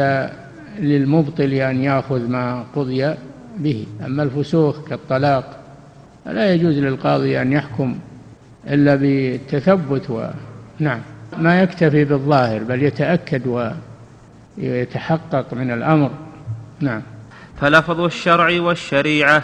[0.79, 3.15] للمبطل أن يأخذ ما قضي
[3.57, 3.85] به.
[4.05, 5.59] أما الفسوخ كالطلاق
[6.25, 7.99] فلا يجوز للقاضي أن يحكم
[8.67, 10.27] إلا بالتثبت و
[10.79, 10.99] نعم.
[11.37, 13.71] ما يكتفي بالظاهر بل يتأكد
[14.57, 16.11] ويتحقق من الأمر.
[16.79, 17.01] نعم.
[17.61, 19.43] فلفظ الشرع والشريعة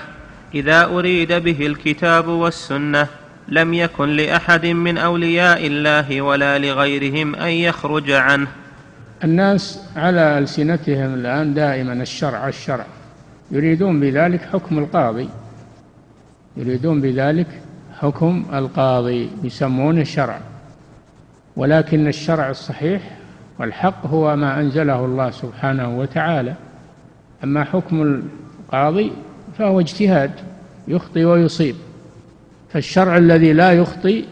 [0.56, 3.08] إذا أريد به الكتاب والسنة
[3.48, 8.48] لم يكن لأحد من أولياء الله ولا لغيرهم أن يخرج عنه.
[9.24, 12.86] الناس على ألسنتهم الآن دائما الشرع الشرع.
[13.52, 15.30] يريدون بذلك حكم القاضي.
[16.58, 17.48] يريدون بذلك
[18.00, 20.40] حكم القاضي يسمونه شرع
[21.56, 23.02] ولكن الشرع الصحيح
[23.60, 26.54] والحق هو ما أنزله الله سبحانه وتعالى.
[27.44, 28.22] أما حكم
[28.72, 29.12] القاضي
[29.58, 30.32] فهو اجتهاد
[30.88, 31.76] يخطئ ويصيب.
[32.74, 34.26] فالشرع الذي لا يخطئ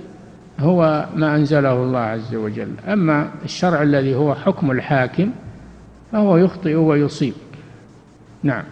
[0.59, 2.71] هو ما أنزله الله عز وجل.
[2.87, 5.31] أما الشرع الذي هو حكم الحاكم
[6.11, 7.33] فهو يخطئ ويصيب.
[8.43, 8.63] نعم.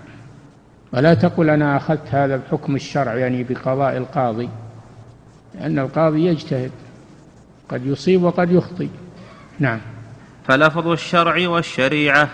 [0.93, 4.49] ولا تقل أنا أخذت هذا بحكم الشرع يعني بقضاء القاضي.
[5.56, 6.72] لأن القاضي يجتهد.
[7.70, 8.88] قد يصيب وقد يخطئ.
[9.60, 9.80] نعم.
[10.48, 12.30] فلفظ الشرع والشريعة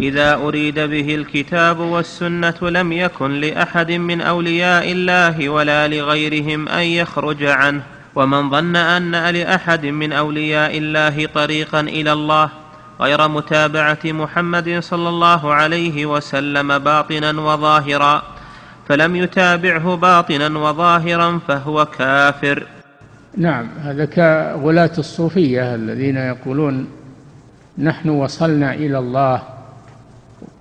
[0.00, 7.44] إذا أريد به الكتاب والسنة لم يكن لأحد من أولياء الله ولا لغيرهم أن يخرج
[7.44, 7.82] عنه.
[8.14, 12.50] ومن ظن أن لأحد من أولياء الله طريقا إلى الله
[13.00, 18.22] غير متابعة محمد صلى الله عليه وسلم باطنا وظاهرا
[18.90, 22.66] فلم يتابعه باطنا وظاهرا فهو كافر.
[23.36, 26.88] نعم هذا كغلاة الصوفية الذين يقولون
[27.78, 29.42] نحن وصلنا إلى الله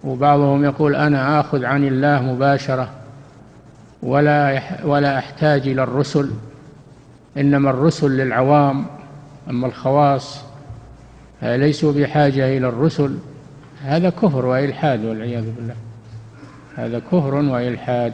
[0.03, 2.89] وبعضهم يقول أنا آخذ عن الله مباشرة
[4.03, 6.29] ولا ولا أحتاج إلى الرسل
[7.37, 8.85] إنما الرسل للعوام
[9.49, 10.43] أما الخواص
[11.41, 13.17] ليسوا بحاجة إلى الرسل.
[13.83, 15.75] هذا كفر وإلحاد والعياذ بالله.
[16.75, 18.13] هذا كفر وإلحاد.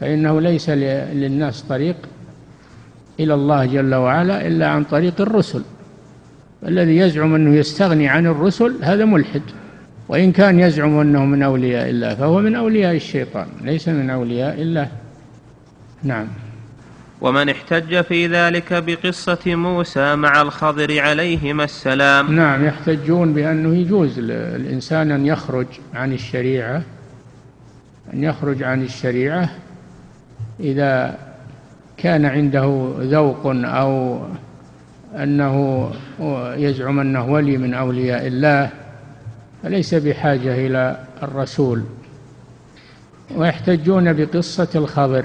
[0.00, 1.96] فإنه ليس للناس طريق
[3.20, 5.62] إلى الله جل وعلا إلا عن طريق الرسل.
[6.68, 9.42] الذي يزعم أنه يستغني عن الرسل هذا ملحد.
[10.08, 14.88] وإن كان يزعم أنه من أولياء الله فهو من أولياء الشيطان ليس من أولياء الله.
[16.02, 16.26] نعم.
[17.20, 22.36] ومن احتج في ذلك بقصة موسى مع الخضر عليهما السلام.
[22.36, 26.82] نعم يحتجون بأنه يجوز الإنسان أن يخرج عن الشريعة
[28.14, 29.50] أن يخرج عن الشريعة
[30.60, 31.18] إذا
[31.96, 34.20] كان عنده ذوق أو
[35.16, 35.90] أنه
[36.56, 38.70] يزعم أنه ولي من أولياء الله
[39.62, 41.82] فليس بحاجة إلى الرسول.
[43.36, 45.24] ويحتجون بقصة الخضر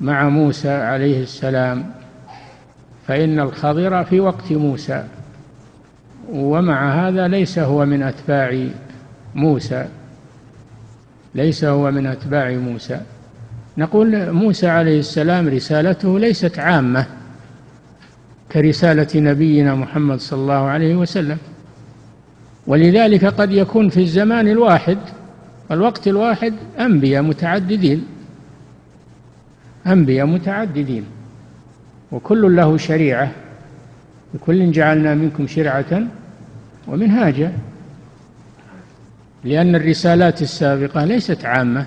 [0.00, 1.90] مع موسى عليه السلام
[3.06, 5.04] فإن الخضر في وقت موسى
[6.32, 8.66] ومع هذا ليس هو من أتباع
[9.34, 9.88] موسى.
[11.38, 13.00] ليس هو من أتباع موسى.
[13.78, 17.06] نقول موسى عليه السلام رسالته ليست عامة
[18.52, 21.38] كرسالة نبينا محمد صلى الله عليه وسلم.
[22.66, 24.98] ولذلك قد يكون في الزمان الواحد
[25.70, 28.06] الوقت الواحد أنبياء متعددين
[29.86, 31.04] أنبياء متعددين
[32.12, 33.30] وكل له شريعة.
[34.34, 36.02] لكل جعلنا منكم شرعة
[36.88, 37.52] ومنهاجا.
[39.48, 41.86] لأن الرسالات السابقة ليست عامة.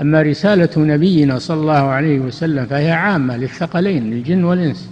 [0.00, 4.90] أما رسالة نبينا صلى الله عليه وسلم فهي عامة للثقلين للجن والإنس.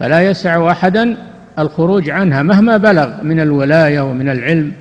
[0.00, 1.16] فلا يسع أحدا
[1.58, 4.72] الخروج عنها مهما بلغ من الولاية ومن العلم.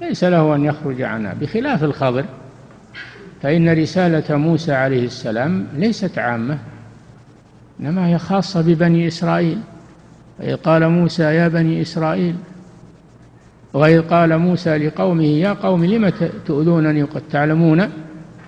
[0.00, 2.24] ليس له أن يخرج عنها بخلاف الخضر.
[3.42, 6.58] فإن رسالة موسى عليه السلام ليست عامة
[7.80, 9.58] إنما هي خاصة ببني إسرائيل.
[10.64, 12.34] قال موسى يا بني إسرائيل
[13.74, 16.12] وإذ قال موسى لقومه يا قوم لم
[16.46, 17.88] تؤذونني؟ وقد تعلمون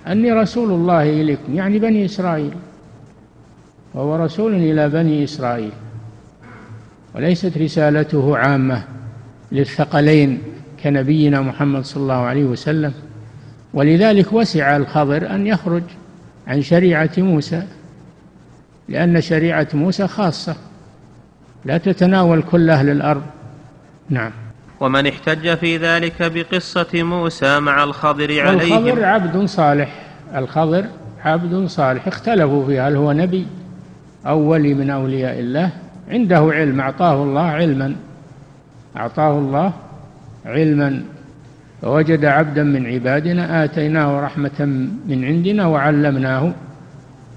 [0.07, 2.51] أني رسول الله إليكم يعني بني إسرائيل.
[3.93, 5.71] وهو رسول إلى بني إسرائيل
[7.15, 8.83] وليست رسالته عامة
[9.51, 10.41] للثقلين
[10.83, 12.93] كنبينا محمد صلى الله عليه وسلم
[13.73, 15.83] ولذلك وسع الخضر أن يخرج
[16.47, 17.63] عن شريعة موسى
[18.89, 20.55] لأن شريعة موسى خاصة
[21.65, 23.23] لا تتناول كل أهل الأرض.
[24.09, 24.31] نعم.
[24.79, 28.87] ومن احتج في ذلك بقصة موسى مع الخضر عليهم.
[28.87, 30.05] الخضر عبد صالح.
[30.35, 30.85] الخضر
[31.25, 32.07] عبد صالح.
[32.07, 32.87] اختلفوا فيه.
[32.87, 33.47] هل هو نبي
[34.25, 35.69] أو ولي من أولياء الله؟
[36.09, 36.79] عنده علم.
[36.79, 37.95] أعطاه الله علما.
[38.97, 39.73] أعطاه الله
[40.45, 41.03] علما.
[41.81, 43.63] فوجد عبدا من عبادنا.
[43.63, 44.65] آتيناه رحمة
[45.07, 46.53] من عندنا وعلمناه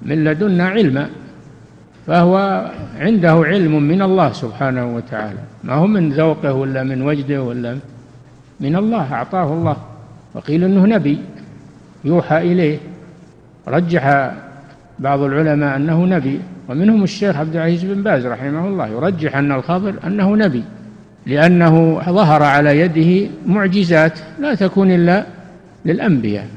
[0.01, 1.09] من لدنا علما.
[2.09, 2.65] فهو
[2.99, 5.39] عنده علم من الله سبحانه وتعالى.
[5.63, 7.77] ما هو من ذوقه ولا من وجده ولا
[8.59, 9.77] من الله أعطاه الله.
[10.33, 11.19] وقيل أنه نبي
[12.05, 12.77] يوحى إليه.
[13.67, 14.31] رجح
[14.99, 18.87] بعض العلماء أنه نبي ومنهم الشيخ عبد العزيز بن باز رحمه الله.
[18.87, 20.63] يرجح أن الخضر أنه نبي
[21.25, 25.25] لأنه ظهر على يده معجزات لا تكون إلا
[25.85, 26.47] للأنبياء.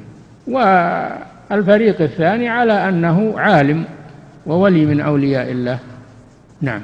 [0.46, 3.84] والفريق الثاني على أنه عالم.
[4.46, 5.78] وولي من أولياء الله.
[6.61, 6.83] نعم.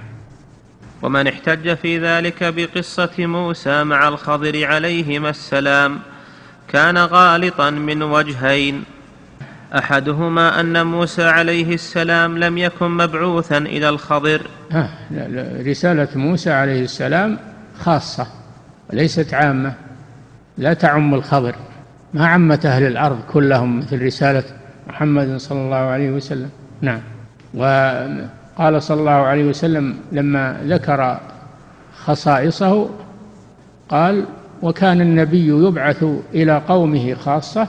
[1.02, 5.98] ومن احتج في ذلك بقصة موسى مع الخضر عليهما السلام
[6.68, 8.84] كان غالطا من وجهين.
[9.74, 14.40] أحدهما أن موسى عليه السلام لم يكن مبعوثا إلى الخضر.
[14.72, 14.90] ها
[15.66, 17.38] رسالة موسى عليه السلام
[17.78, 18.26] خاصة
[18.92, 19.74] وليست عامة.
[20.58, 21.54] لا تعم الخضر.
[22.14, 24.44] ما عمت أهل الأرض كلهم مثل رسالة
[24.86, 26.50] محمد صلى الله عليه وسلم.
[26.80, 27.00] نعم.
[27.54, 31.20] وقال صلى الله عليه وسلم لما ذكر
[32.04, 32.88] خصائصه
[33.88, 34.24] قال
[34.62, 37.66] وكان النبي يبعث إلى قومه خاصة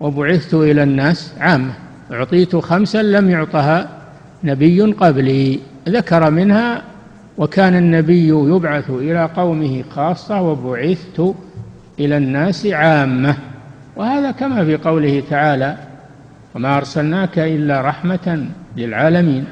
[0.00, 1.72] وبعثت إلى الناس عامة.
[2.12, 3.88] أعطيت خمسا لم يعطها
[4.44, 5.60] نبي قبلي.
[5.88, 6.82] ذكر منها
[7.38, 11.34] وكان النبي يبعث إلى قومه خاصة وبعثت
[11.98, 13.36] إلى الناس عامة.
[13.96, 15.76] وهذا كما في قوله تعالى
[16.54, 19.44] وما أرسلناك إلا رحمة للعالمين.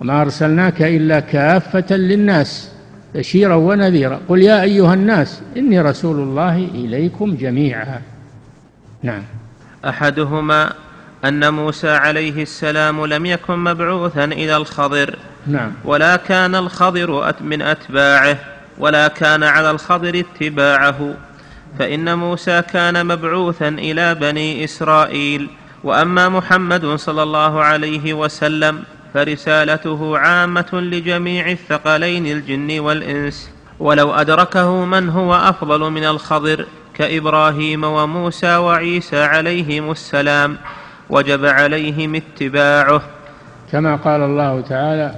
[0.00, 2.70] وما أرسلناك إلا كافة للناس
[3.14, 4.20] بشيرا ونذيرا.
[4.28, 8.00] قل يا أيها الناس إني رسول الله إليكم جميعا.
[9.02, 9.22] نعم.
[9.84, 10.72] أحدهما
[11.24, 15.18] أن موسى عليه السلام لم يكن مبعوثا إلى الخضر.
[15.46, 15.72] نعم.
[15.84, 18.36] ولا كان الخضر من أتباعه
[18.78, 21.14] ولا كان على الخضر اتباعه.
[21.78, 25.48] فإن موسى كان مبعوثا إلى بني إسرائيل.
[25.84, 28.82] وأما محمد صلى الله عليه وسلم
[29.14, 33.50] فرسالته عامة لجميع الثقلين الجن والإنس.
[33.80, 40.56] ولو أدركه من هو أفضل من الخضر كإبراهيم وموسى وعيسى عليهم السلام
[41.10, 43.02] وجب عليهم اتباعه.
[43.72, 45.14] كما قال الله تعالى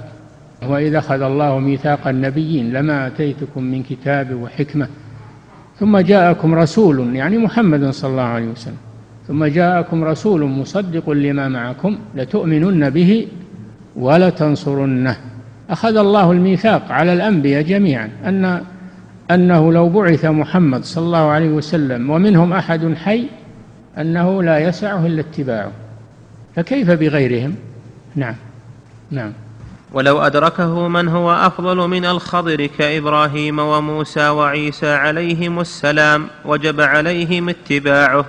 [0.63, 4.87] واذا أخذ الله ميثاق النبيين لما آتيتكم من كتاب وحكمة
[5.79, 8.86] ثم جاءكم رسول يعني محمد صلى الله عليه وسلم.
[9.27, 13.27] ثم جاءكم رسول مصدق لما معكم لتؤمنن به
[13.95, 15.17] ولتنصرنه.
[15.69, 18.61] أخذ الله الميثاق على الأنبياء جميعا ان
[19.31, 23.27] أنه لو بعث محمد صلى الله عليه وسلم ومنهم أحد حي
[23.97, 25.71] أنه لا يسعه إلا اتباعه.
[26.55, 27.55] فكيف بغيرهم؟
[28.15, 28.35] نعم.
[29.11, 29.33] نعم.
[29.93, 38.25] ولو أدركه من هو أفضل من الخضر كإبراهيم وموسى وعيسى عليهم السلام وجب عليهم اتباعه.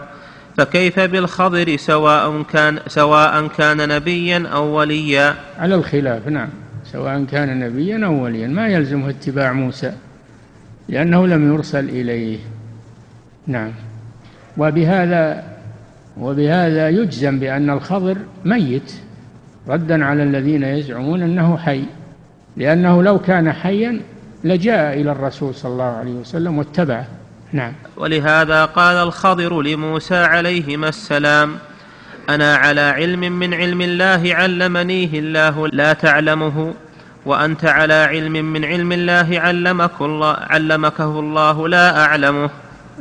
[0.58, 6.48] فكيف بالخضر سواء كان سواء كان نبيا أو وليا؟ على الخلاف نعم.
[6.84, 8.48] سواء كان نبيا أو وليا.
[8.48, 9.92] ما يلزمه اتباع موسى
[10.88, 12.38] لأنه لم يرسل إليه.
[13.46, 13.72] نعم.
[14.56, 15.44] وبهذا
[16.20, 18.92] وبهذا يجزم بأن الخضر ميت
[19.68, 21.82] ردا على الذين يزعمون أنه حي.
[22.56, 24.00] لأنه لو كان حيا
[24.44, 27.06] لجاء إلى الرسول صلى الله عليه وسلم واتبعه.
[27.52, 27.72] نعم.
[27.96, 31.56] ولهذا قال الخضر لموسى عليهما السلام
[32.28, 36.74] أنا على علم من علم الله علمنيه الله لا تعلمه
[37.26, 42.50] وأنت على علم من علم الله علمك الله علمكه الله لا أعلمه.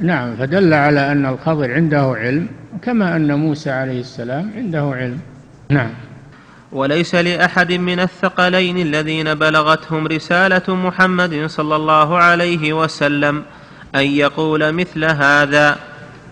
[0.02, 2.48] نعم فدل على أن الخضر عنده علم
[2.82, 5.20] كما أن موسى عليه السلام عنده علم.
[5.70, 5.90] نعم.
[6.72, 13.44] وليس لأحد من الثقلين الذين بلغتهم رسالة محمد صلى الله عليه وسلم
[13.96, 15.78] أن يقول مثل هذا.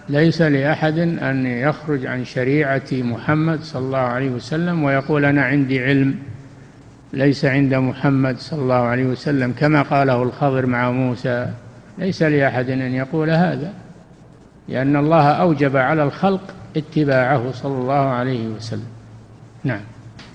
[0.10, 6.16] ليس لأحد أن يخرج عن شريعة محمد صلى الله عليه وسلم ويقول أنا عندي علم
[7.14, 11.48] ليس عند محمد صلى الله عليه وسلم كما قاله الخضر مع موسى.
[11.98, 13.74] ليس لأحد أن يقول هذا
[14.68, 16.42] لأن الله أوجب على الخلق
[16.78, 18.88] اتباعه صلى الله عليه وسلم.
[19.64, 19.82] نعم.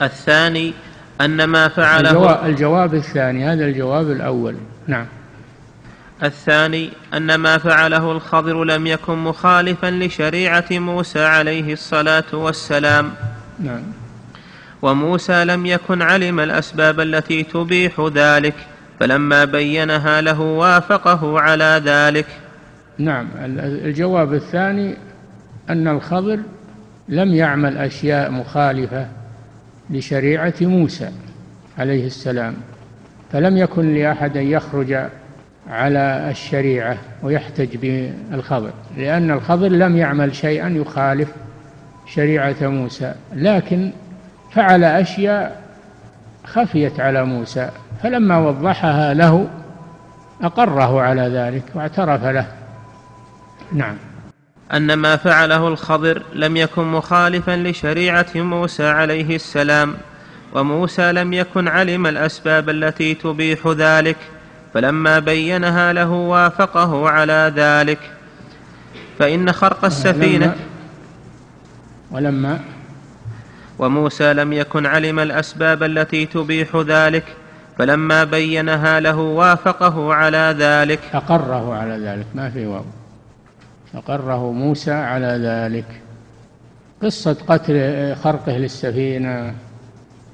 [0.03, 0.73] الثاني
[1.21, 4.57] أن ما فعله الجواب, الجواب الثاني هذا الجواب الأول.
[4.87, 5.07] نعم.
[6.23, 13.11] الثاني أن ما فعله الخضر لم يكن مخالفا لشريعة موسى عليه الصلاة والسلام.
[13.59, 13.83] نعم.
[14.83, 18.55] وموسى لم يكن علم الأسباب التي تبيح ذلك
[19.01, 22.27] فلما بينها له وافقه على ذلك.
[22.99, 23.29] نعم.
[23.85, 24.97] الجواب الثاني
[25.71, 26.39] أن الخضر
[27.09, 29.07] لم يعمل أشياء مخالفة
[29.91, 31.11] لشريعة موسى
[31.79, 32.55] عليه السلام
[33.33, 34.97] فلم يكن لأحد ان يخرج
[35.69, 41.29] على الشريعة ويحتج بالخضر لأن الخضر لم يعمل شيئا يخالف
[42.07, 43.91] شريعة موسى لكن
[44.53, 45.63] فعل أشياء
[46.45, 47.71] خفيت على موسى
[48.03, 49.49] فلما وضحها له
[50.43, 52.47] أقره على ذلك واعترف له.
[53.73, 53.97] نعم.
[54.73, 59.95] أن ما فعله الخضر لم يكن مخالفا لشريعة موسى عليه السلام
[60.55, 64.17] وموسى لم يكن علم الأسباب التي تبيح ذلك.
[64.75, 67.99] فلما بينها له وافقه على ذلك.
[69.19, 70.57] فإن خرق السفينة
[72.11, 72.61] ولما
[73.79, 77.25] وموسى لم يكن علم الأسباب التي تبيح ذلك
[77.79, 81.01] فلما بينها له وافقه على ذلك.
[81.15, 82.85] أقره على ذلك ما في واو.
[83.95, 86.01] أقره موسى على ذلك.
[87.03, 89.55] قصة قتل خرقه للسفينة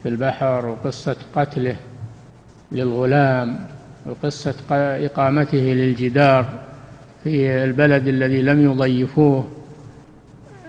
[0.03, 1.76] في البحر وقصة قتله
[2.72, 3.76] للغلام.
[4.09, 4.55] وقصة
[5.07, 6.47] إقامته للجدار
[7.25, 9.49] في البلد الذي لم يضيفوه.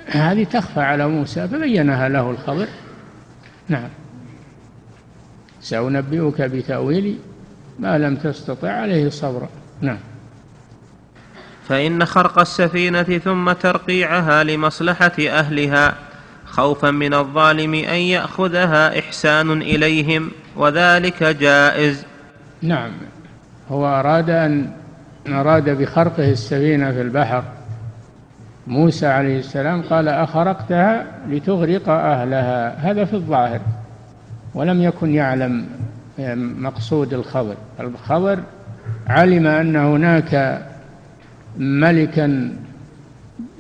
[0.08, 2.68] هذه تخفى على موسى فبينها له الخضر
[3.70, 3.90] نعم.
[5.62, 7.18] سأنبئك بتأويل
[7.80, 9.50] ما لم تستطع عليه صبرا
[9.82, 9.98] نعم.
[11.68, 15.96] فإن خرق السفينة ثم ترقيعها لمصلحة أهلها
[16.46, 22.06] خوفا من الظالم أن يأخذها إحسان إليهم وذلك جائز.
[22.62, 22.92] نعم.
[23.72, 24.70] هو أراد أن
[25.28, 27.44] أراد بخرقه السفينة في البحر.
[28.68, 32.92] موسى عليه السلام قال أخرقتها لتغرق أهلها.
[32.92, 33.60] هذا في الظاهر
[34.54, 35.66] ولم يكن يعلم
[36.60, 37.56] مقصود الخبر.
[37.80, 38.40] الخبر
[39.08, 40.62] علم أن هناك
[41.58, 42.54] ملكا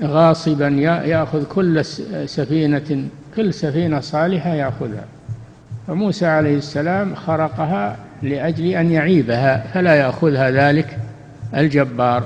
[0.03, 0.67] غاصبا
[1.05, 1.85] يأخذ كل
[2.25, 5.05] سفينة كل سفينة صالحة يأخذها.
[5.87, 10.97] فموسى عليه السلام خرقها لأجل أن يعيبها فلا يأخذها ذلك.
[11.55, 12.23] الجبار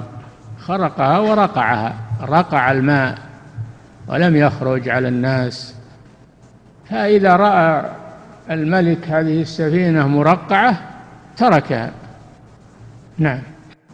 [0.59, 3.17] خرقها ورقعها رقع الماء
[4.07, 5.75] ولم يخرج على الناس.
[6.89, 7.85] فإذا رأى
[8.51, 10.81] الملك هذه السفينة مرقعة
[11.37, 11.91] تركها.
[13.17, 13.39] نعم.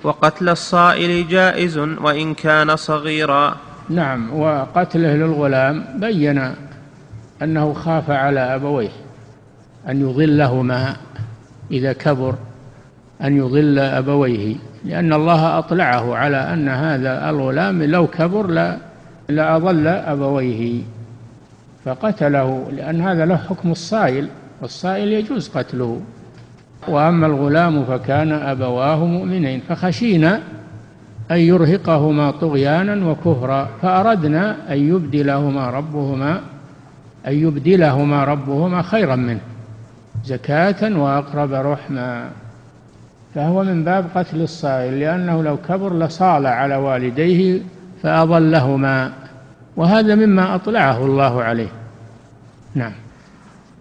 [0.04, 3.56] وقتل الصائل جائز وإن كان صغيرا.
[3.90, 6.54] نعم وقتله للغلام بين
[7.42, 8.90] أنه خاف على أبويه
[9.90, 10.96] أن يضلهما
[11.72, 12.36] إذا كبر
[13.22, 14.56] أن يضل أبويه
[14.86, 18.78] لأن الله أطلعه على أن هذا الغلام لو كبر لا
[19.30, 20.82] لأضل أبويه.
[21.86, 24.28] فقتله لأن هذا له حكم الصائل
[24.62, 26.02] والصائل يجوز قتله.
[26.88, 30.42] وأما الغلام فكان أبواه مؤمنين فخشينا
[31.32, 36.42] أن يرهقهما طغيانا وكفرا فأردنا أن يبدلهما ربهما
[37.28, 39.40] أن يبدلهما ربهما خيرا منه.
[40.28, 42.30] زكاة وأقرب رحما
[43.36, 47.62] فهو من باب قتل الصائل لأنه لو كبر لصال على والديه
[48.04, 49.14] فأضلهما.
[49.76, 51.68] وهذا مما أطلعه الله عليه.
[52.76, 52.92] نعم.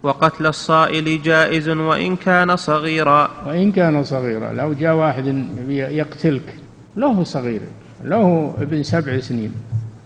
[0.03, 3.31] وقتل الصائل جائز وإن كان صغيرا.
[3.47, 6.55] وإن كان صغيرا لو جاء واحد يقتلك
[6.97, 7.61] له صغير
[8.05, 9.53] له ابن سبع سنين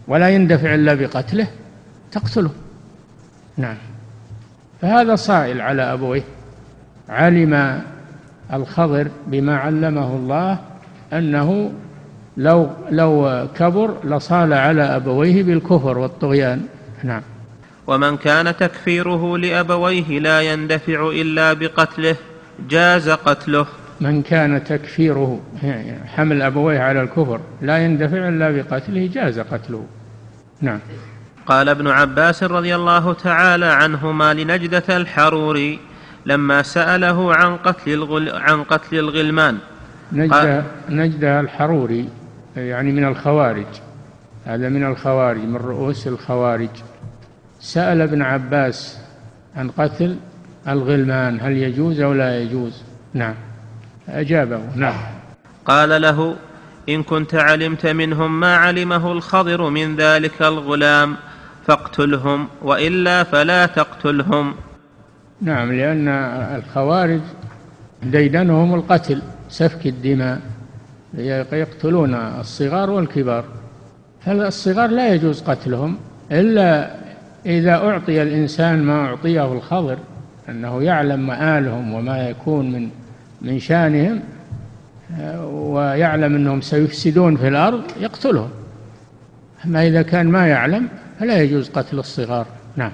[0.09, 1.47] ولا يندفع إلا بقتله
[2.12, 2.51] تقتله.
[3.57, 3.76] نعم.
[4.83, 6.22] فهذا صائل على أبويه.
[7.09, 7.83] علم
[8.53, 10.59] الخضر بما علمه الله
[11.12, 11.72] أنه
[12.37, 16.62] لو لو كبر لصال على أبويه بالكفر والطغيان.
[17.05, 17.22] نعم.
[17.87, 22.16] ومن كان تكفيره لأبويه لا يندفع إلا بقتله
[22.68, 23.66] جاز قتله.
[24.01, 29.85] من كان تكفيره يعني حمل أبويه على الكفر لا يندفع إلا بقتله جاز قتله.
[30.61, 30.78] نعم.
[31.51, 35.78] قال ابن عباس رضي الله تعالى عنهما لنجدة الحروري
[36.26, 39.59] لما سأله عن قتل الغل عن قتل الغلمان.
[40.12, 42.09] نجدة, نجدة الحروري
[42.57, 43.66] يعني من الخوارج.
[44.46, 46.68] هذا من الخوارج من رؤوس الخوارج.
[47.61, 48.98] سأل ابن عباس
[49.57, 50.16] عن قتل
[50.68, 52.82] الغلمان هل يجوز أو لا يجوز؟
[53.14, 53.34] نعم.
[54.09, 55.01] أجابه نعم.
[55.64, 56.36] قال له
[56.88, 61.16] إن كنت علمت منهم ما علمه الخضر من ذلك الغلام
[61.66, 64.54] فاقتلهم وإلا فلا تقتلهم.
[65.42, 66.08] نعم لأن
[66.56, 67.20] الخوارج
[68.02, 70.40] ديدنهم القتل سفك الدماء.
[71.52, 73.44] يقتلون الصغار والكبار.
[74.20, 75.96] فالصغار لا يجوز قتلهم
[76.32, 76.90] إلا
[77.46, 79.98] إذا أعطي الإنسان ما أعطيه الخضر
[80.48, 82.88] أنه يعلم مآلهم وما يكون من
[83.42, 84.20] من شانهم
[85.44, 88.50] ويعلم أنهم سيفسدون في الأرض يقتلهم.
[89.64, 90.88] أما إذا كان ما يعلم
[91.21, 92.47] فلا يجوز قتل الصغار.
[92.77, 92.93] نعم.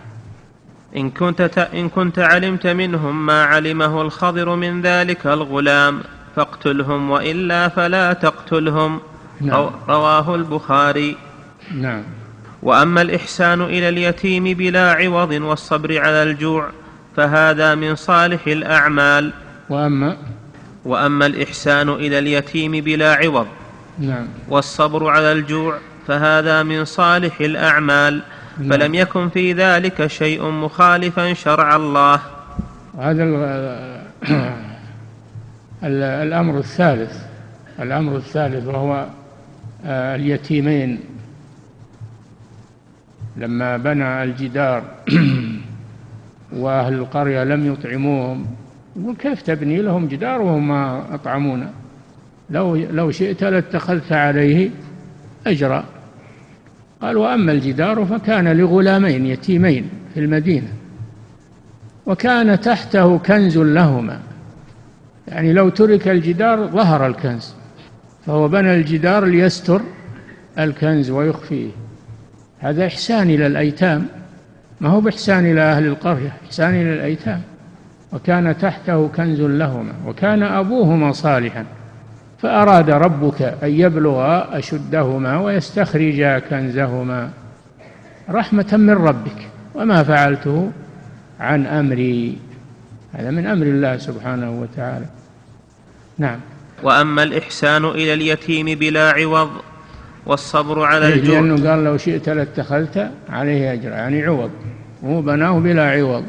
[0.96, 6.00] إن كنت, إن كنت علمت منهم ما علمه الخضر من ذلك الغلام
[6.36, 9.00] فاقتلهم وإلا فلا تقتلهم.
[9.40, 9.70] نعم.
[9.88, 11.16] رواه البخاري.
[11.74, 12.02] نعم.
[12.62, 16.70] وأما الإحسان إلى اليتيم بلا عوض والصبر على الجوع
[17.16, 19.32] فهذا من صالح الأعمال.
[19.70, 20.16] وأما
[20.84, 23.46] وأما الإحسان إلى اليتيم بلا عوض
[23.98, 24.26] نعم.
[24.48, 28.22] والصبر على الجوع فهذا من صالح الأعمال.
[28.58, 28.70] نعم.
[28.70, 32.20] فلم يكن في ذلك شيء مخالفا شرع الله.
[32.98, 33.24] هذا
[36.22, 37.16] الأمر الثالث.
[37.80, 39.06] الأمر الثالث وهو
[39.86, 41.00] آه، اليتيمين.
[43.36, 44.82] لما بنى الجدار
[46.52, 48.46] وأهل القرية لم يطعموهم
[48.96, 51.70] يقول كيف تبني لهم جدار وهم ما أطعمونا؟
[52.50, 54.70] لو لو شئت لاتخذت عليه
[55.46, 55.84] أجرا.
[57.02, 60.68] قال وأما الجدار فكان لغلامين يتيمين في المدينة
[62.06, 64.20] وكان تحته كنز لهما.
[65.28, 67.54] يعني لو ترك الجدار ظهر الكنز
[68.26, 69.80] فهو بنى الجدار ليستر
[70.58, 71.70] الكنز ويخفيه.
[72.58, 74.06] هذا إحسان إلى الأيتام
[74.80, 77.42] ما هو بإحسان إلى أهل القرية إحسان إلى الأيتام.
[78.12, 81.64] وكان تحته كنز لهما وكان أبوهما صالحا.
[82.42, 87.30] فأراد ربك أن يبلغا أشدهما ويستخرجا كنزهما
[88.30, 90.70] رحمة من ربك وما فعلته
[91.40, 92.38] عن أمري.
[93.12, 95.06] هذا من أمر الله سبحانه وتعالى.
[96.18, 96.40] نعم.
[96.82, 99.50] وأما الإحسان إلى اليتيم بلا عوض
[100.26, 101.40] والصبر على الجوع.
[101.40, 104.50] لأنه قال لو شئت لاتخذت عليه أجر يعني عوض
[105.04, 106.24] هو بناه بلا عوض.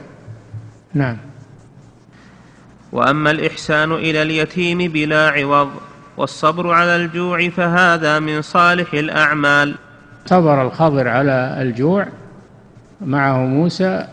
[0.94, 1.18] نعم.
[2.92, 5.70] وأما الإحسان إلى اليتيم بلا عوض
[6.18, 9.76] والصبر على الجوع فهذا من صالح الأعمال.
[10.26, 12.08] صبر الخضر على الجوع
[13.02, 14.08] معه موسى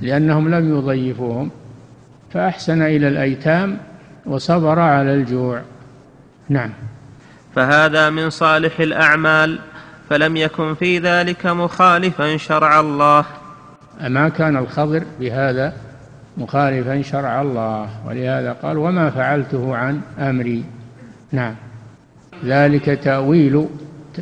[0.00, 1.50] لأنهم لم يضيفوهم
[2.32, 3.78] فأحسن إلى الأيتام
[4.26, 5.62] وصبر على الجوع.
[6.48, 6.70] نعم.
[7.54, 9.58] فهذا من صالح الأعمال
[10.10, 13.24] فلم يكن في ذلك مخالفا شرع الله.
[14.00, 15.72] ما كان الخضر بهذا
[16.38, 20.64] مخالفا شرع الله ولهذا قال وما فعلته عن أمري.
[21.32, 21.54] نعم.
[22.44, 23.68] ذلك تأويل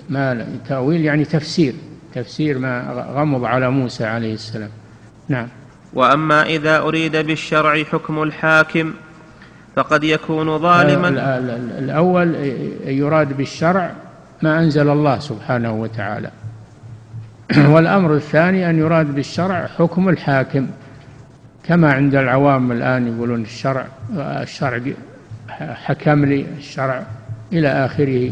[0.08, 1.74] ما تأويل يعني تفسير
[2.14, 4.70] تفسير ما غمض على موسى عليه السلام.
[5.28, 5.48] نعم.
[5.92, 8.92] وأما إذا أريد بالشرع حكم الحاكم
[9.76, 11.08] فقد يكون ظالما.
[11.78, 12.34] الأول
[12.84, 13.92] يراد بالشرع
[14.42, 16.30] ما أنزل الله سبحانه وتعالى.
[17.72, 20.66] والأمر الثاني أن يراد بالشرع حكم الحاكم.
[21.64, 23.86] كما عند العوام الآن يقولون الشرع
[24.16, 24.80] الشرع
[25.60, 27.06] حكم لي الشرع
[27.52, 28.30] إلى آخره.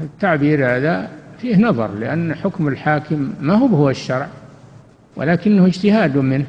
[0.00, 4.28] التعبير هذا فيه نظر لأن حكم الحاكم ما هو هو الشرع
[5.16, 6.46] ولكنه اجتهاد منه.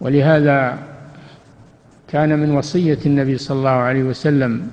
[0.00, 0.78] ولهذا
[2.08, 4.70] كان من وصية النبي صلى الله عليه وسلم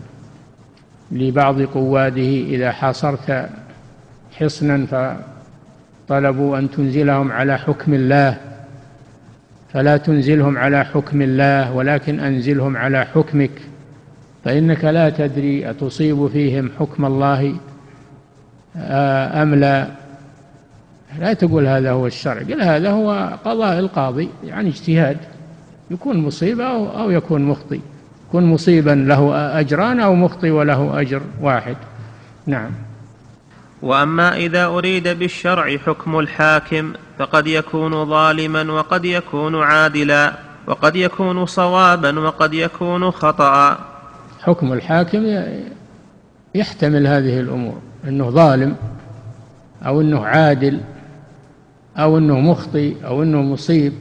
[1.11, 3.49] لبعض قواده إذا حاصرت
[4.39, 4.85] حصنا
[6.07, 8.46] فطلبوا أن تنزلهم على حكم الله.
[9.77, 13.51] فلا تنزلهم على حكم الله ولكن أنزلهم على حكمك.
[14.45, 17.55] فإنك لا تدري أتصيب فيهم حكم الله
[18.77, 19.87] آه، أم لا.
[21.19, 25.17] لا تقول هذا هو الشرع قل هذا هو قضاء القاضي يعني اجتهاد.
[25.91, 26.65] يكون مصيبة
[27.01, 27.79] أو يكون مخطئ.
[28.29, 31.75] يكون مصيبا له أجران أو مخطئ وله أجر واحد.
[32.45, 32.71] نعم.
[33.81, 40.33] وأما إذا أريد بالشرع حكم الحاكم فقد يكون ظالما وقد يكون عادلا
[40.67, 43.77] وقد يكون صوابا وقد يكون خطأ.
[44.41, 45.43] حكم الحاكم
[46.55, 48.75] يحتمل هذه الأمور إنه ظالم
[49.85, 50.81] أو إنه عادل
[51.97, 53.93] أو إنه مخطئ أو إنه مصيب.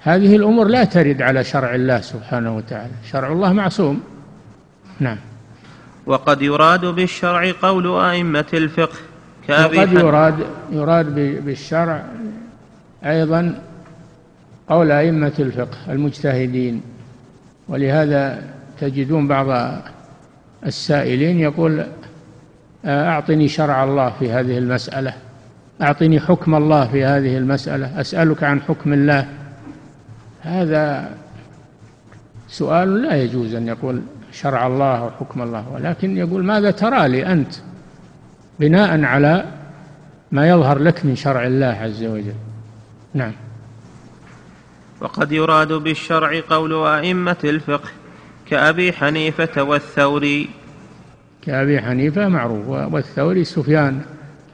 [0.00, 2.92] هذه الأمور لا ترد على شرع الله سبحانه وتعالى.
[3.10, 4.02] شرع الله معصوم.
[5.00, 5.18] نعم.
[6.06, 8.98] وقد يراد بالشرع قول أئمة الفقه
[9.48, 10.34] كأبي وقد يراد
[10.72, 12.04] يراد بالشرع
[13.04, 13.62] أيضا
[14.68, 16.82] قول أئمة الفقه المجتهدين
[17.68, 18.42] ولهذا
[18.80, 19.78] تجدون بعض
[20.66, 21.86] السائلين يقول
[22.84, 25.14] أعطني شرع الله في هذه المسألة
[25.82, 29.28] أعطني حكم الله في هذه المسألة أسألك عن حكم الله.
[30.40, 31.10] هذا
[32.48, 34.02] سؤال لا يجوز أن يقول
[34.34, 35.68] شرع الله وحكم الله.
[35.72, 37.54] ولكن يقول ماذا ترى لي أنت
[38.60, 39.44] بناء على
[40.32, 42.34] ما يظهر لك من شرع الله عز وجل؟
[43.14, 43.32] نعم.
[45.00, 47.88] وقد يراد بالشرع قول أئمة الفقه
[48.50, 50.48] كأبي حنيفة والثوري.
[51.42, 54.02] كأبي حنيفة معروف والثوري سفيان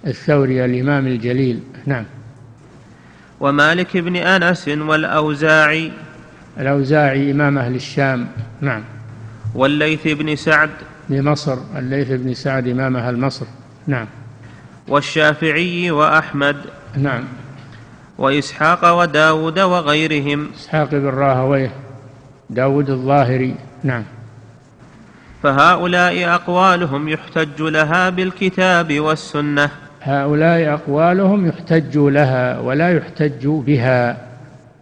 [0.07, 1.61] الثوري الإمام الجليل.
[1.87, 2.05] نعم.
[3.41, 5.93] ومالك بن أنس والأوزاعي.
[6.59, 8.29] الأوزاعي إمام أهل الشام.
[8.61, 8.83] نعم.
[9.55, 10.71] والليث بن سعد.
[11.09, 11.59] بمصر.
[11.77, 13.47] الليث بن سعد إمام أهل مصر
[13.87, 14.07] نعم.
[14.89, 16.57] والشافعي وأحمد.
[16.97, 17.25] نعم.
[18.19, 20.51] وإسحاق وداود وغيرهم.
[20.57, 21.71] إسحاق بن راهويه.
[22.51, 23.55] داود الظاهري.
[23.85, 24.05] نعم.
[25.43, 29.71] فهؤلاء أقوالهم يحتج لها بالكتاب والسنة.
[30.03, 34.17] هؤلاء أقوالهم يحتج لها ولا يحتج بها.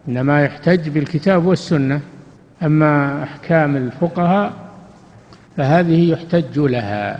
[0.07, 2.01] إنما يحتج بالكتاب والسنة.
[2.63, 4.53] أما أحكام الفقهاء
[5.57, 7.19] فهذه يحتج لها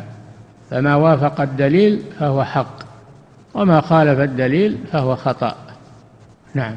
[0.71, 2.79] فما وافق الدليل فهو حق
[3.53, 5.55] وما خالف الدليل فهو خطأ.
[6.53, 6.75] نعم.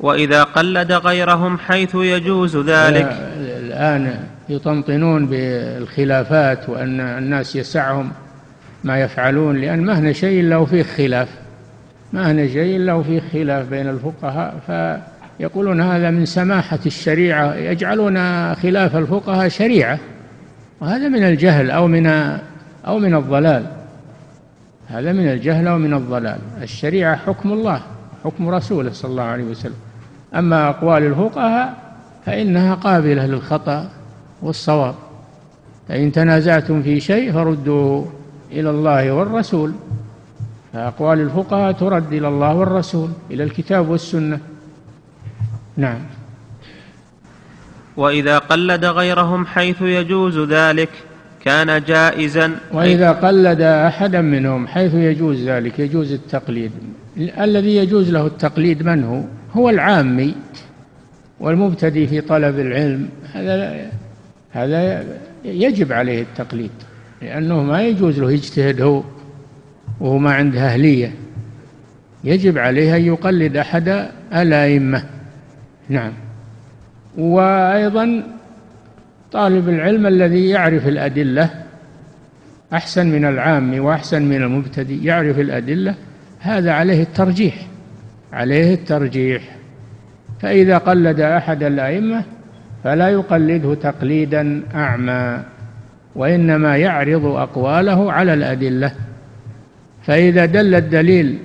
[0.00, 3.16] وإذا قلد غيرهم حيث يجوز ذلك.
[3.38, 8.10] الآن يطنطنون بالخلافات وأن الناس يسعهم
[8.84, 11.28] ما يفعلون لأن ما هنا شيء إلا وفيه خلاف.
[12.12, 14.70] ما هنا شيء إلا وفيه خلاف بين الفقهاء ف
[15.40, 19.98] يقولون هذا من سماحة الشريعة يجعلون خلاف الفقهاء شريعة
[20.80, 22.06] وهذا من الجهل أو من
[22.86, 23.66] أو من الضلال.
[24.88, 26.38] هذا من الجهل أو من الضلال.
[26.62, 27.80] الشريعة حكم الله
[28.24, 29.74] حكم رسوله صلى الله عليه وسلم.
[30.34, 31.74] أما أقوال الفقهاء
[32.26, 33.88] فإنها قابلة للخطأ
[34.42, 34.94] والصواب.
[35.88, 38.12] فإن تنازعتم في شيء فردوه
[38.52, 39.72] إلى الله والرسول.
[40.72, 44.40] فأقوال الفقهاء ترد إلى الله والرسول إلى الكتاب والسنة.
[45.76, 45.98] نعم.
[47.96, 50.88] وإذا قلد غيرهم حيث يجوز ذلك
[51.44, 56.72] كان جائزا وإذا قلد أحدا منهم حيث يجوز ذلك يجوز التقليد.
[57.18, 59.22] الذي يجوز له التقليد من هو؟
[59.52, 60.34] هو العامي
[61.40, 63.08] والمبتدئ في طلب العلم.
[63.32, 63.90] هذا
[64.50, 65.04] هذا
[65.44, 66.70] يجب عليه التقليد
[67.22, 69.02] لأنه ما يجوز له يجتهد هو
[70.00, 71.14] وهو ما عنده أهلية.
[72.24, 75.04] يجب عليه أن يقلد أحد الأئمة.
[75.88, 76.12] نعم.
[77.18, 78.22] وأيضا
[79.32, 81.50] طالب العلم الذي يعرف الأدلة
[82.72, 85.94] أحسن من العام وأحسن من المبتدئ يعرف الأدلة
[86.40, 87.66] هذا عليه الترجيح
[88.32, 89.42] عليه الترجيح.
[90.40, 92.24] فإذا قلد أحد الأئمة
[92.84, 95.42] فلا يقلده تقليدا أعمى
[96.14, 98.92] وإنما يعرض أقواله على الأدلة.
[100.02, 101.38] فإذا دل الدليل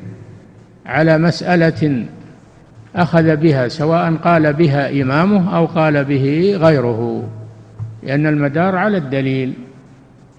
[0.86, 2.06] على مسألة
[2.96, 7.30] أخذ بها سواء قال بها إمامه أو قال به غيره
[8.04, 9.54] لأن المدار على الدليل.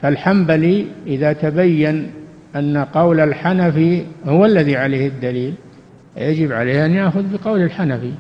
[0.03, 2.11] فالحنبلي إذا تبين
[2.57, 5.55] أن قول الحنفي هو الذي عليه الدليل
[6.17, 8.13] يجب عليه أن يأخذ بقول الحنفي.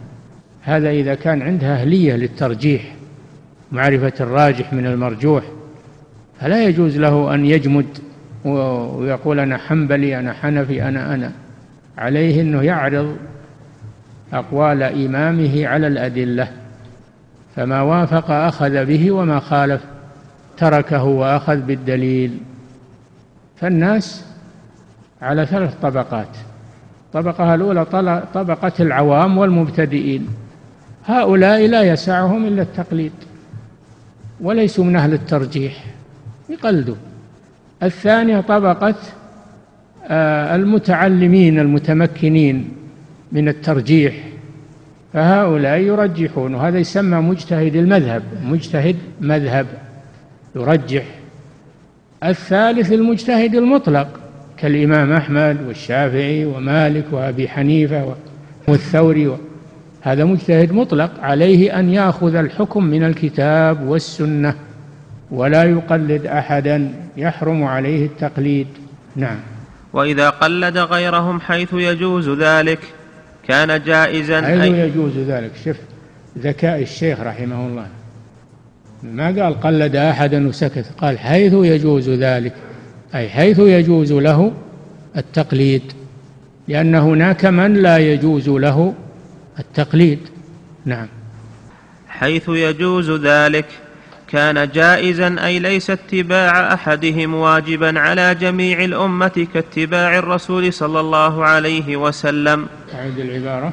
[0.63, 2.95] هذا إذا كان عنده أهلية للترجيح
[3.73, 5.45] معرفة الراجح من المرجوح
[6.41, 7.87] فلا يجوز له أن يجمد
[8.45, 11.33] ويقول أنا حنبلي أنا حنفي أنا أنا.
[11.99, 13.17] عليه أنه يعرض
[14.33, 16.49] أقوال إمامه على الأدلة
[17.57, 19.81] فما وافق أخذ به وما خالف
[20.57, 22.39] تركه وأخذ بالدليل.
[23.57, 24.25] فالناس
[25.23, 26.29] على ثلاث طبقات
[27.07, 27.85] الطبقة الأولى
[28.35, 30.29] طبقة العوام والمبتدئين.
[31.07, 33.13] هؤلاء لا يسعهم إلا التقليد
[34.41, 35.85] وليسوا من أهل الترجيح
[36.49, 36.95] يقلدوا.
[37.83, 38.95] الثانية طبقة
[40.09, 42.82] آه، المتعلمين المتمكنين.
[43.33, 44.15] من الترجيح.
[45.13, 48.23] فهؤلاء يرجحون وهذا يسمى مجتهد المذهب.
[48.45, 49.67] مجتهد مذهب
[50.57, 51.05] يرجح.
[52.25, 54.09] الثالث المجتهد المطلق
[54.57, 58.15] كالإمام أحمد والشافعي ومالك وأبي حنيفة
[58.69, 59.37] والثوري
[60.01, 61.21] هذا مجتهد مطلق.
[61.21, 64.55] عليه أن يأخذ الحكم من الكتاب والسنة
[65.31, 66.95] ولا يقلد أحدا.
[67.17, 68.67] يحرم عليه التقليد.
[69.17, 69.37] نعم.
[69.93, 72.79] وإذا قلد غيرهم حيث يجوز ذلك
[73.49, 75.77] كان جائزا حيث أي يجوز ذلك؟ شف
[76.39, 77.87] ذكاء الشيخ رحمه الله.
[79.03, 82.55] ما قال قلد أحدا وسكت قال حيث يجوز ذلك؟
[83.15, 84.53] أي حيث يجوز له
[85.17, 85.83] التقليد
[86.69, 88.95] لأن هناك من لا يجوز له
[89.59, 90.19] التقليد.
[90.85, 91.09] نعم.
[92.09, 93.67] حيث يجوز ذلك؟
[94.33, 101.97] كان جائزا أي ليس اتباع أحدهم واجبا على جميع الأمة كاتباع الرسول صلى الله عليه
[101.97, 102.67] وسلم.
[102.95, 103.73] أعيد العبارة.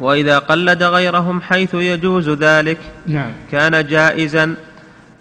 [0.00, 2.78] وإذا قلد غيرهم حيث يجوز ذلك.
[3.06, 3.32] نعم.
[3.52, 4.54] كان جائزا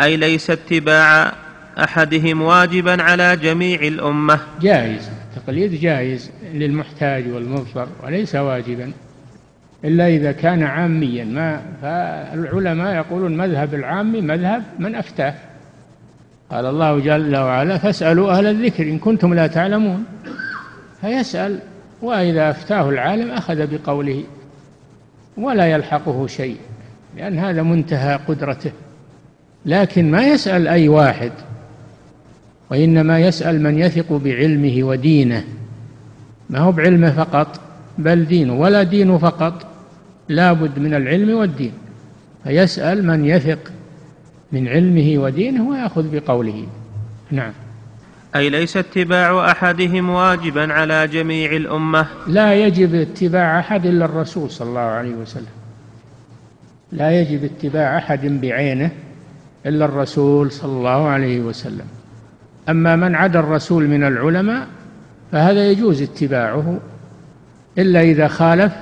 [0.02, 1.34] أي ليس اتباع
[1.78, 4.40] أحدهم واجبا على جميع الأمة.
[4.62, 8.92] جائز التقليد جائز للمحتاج والمضطر وليس واجبا.
[9.86, 11.26] إلا إذا كان عاميا.
[11.26, 15.34] ما فالعلماء يقولون مذهب العامي مذهب من أفتاه.
[16.52, 20.06] قال الله جل وعلا فاسألوا أهل الذكر إن كنتم لا تعلمون.
[21.02, 21.60] فيسأل
[22.02, 24.24] وإذا أفتاه العالم أخذ بقوله
[25.38, 26.58] ولا يلحقه شيء
[27.18, 28.72] لأن هذا منتهى قدرته.
[29.66, 31.32] لكن ما يسأل أي واحد
[32.72, 35.44] وإنما يسأل من يثق بعلمه ودينه.
[36.50, 37.60] ما هو بعلمه فقط
[37.98, 39.69] بل دينه ولا دينه فقط.
[40.30, 41.74] لا بد من العلم والدين.
[42.44, 43.60] فيسأل من يثق
[44.52, 46.68] من علمه ودينه ويأخذ بقوله.
[47.32, 47.52] نعم.
[48.36, 54.70] أي ليس اتباع أحدهم واجبا على جميع الأمة؟ لا يجب اتباع أحد إلا الرسول صلى
[54.70, 55.54] الله عليه وسلم.
[56.92, 58.92] لا يجب اتباع أحد بعينه
[59.66, 61.86] إلا الرسول صلى الله عليه وسلم.
[62.70, 64.68] أما من عدا الرسول من العلماء
[65.32, 66.80] فهذا يجوز اتباعه
[67.78, 68.74] إلا إذا خالف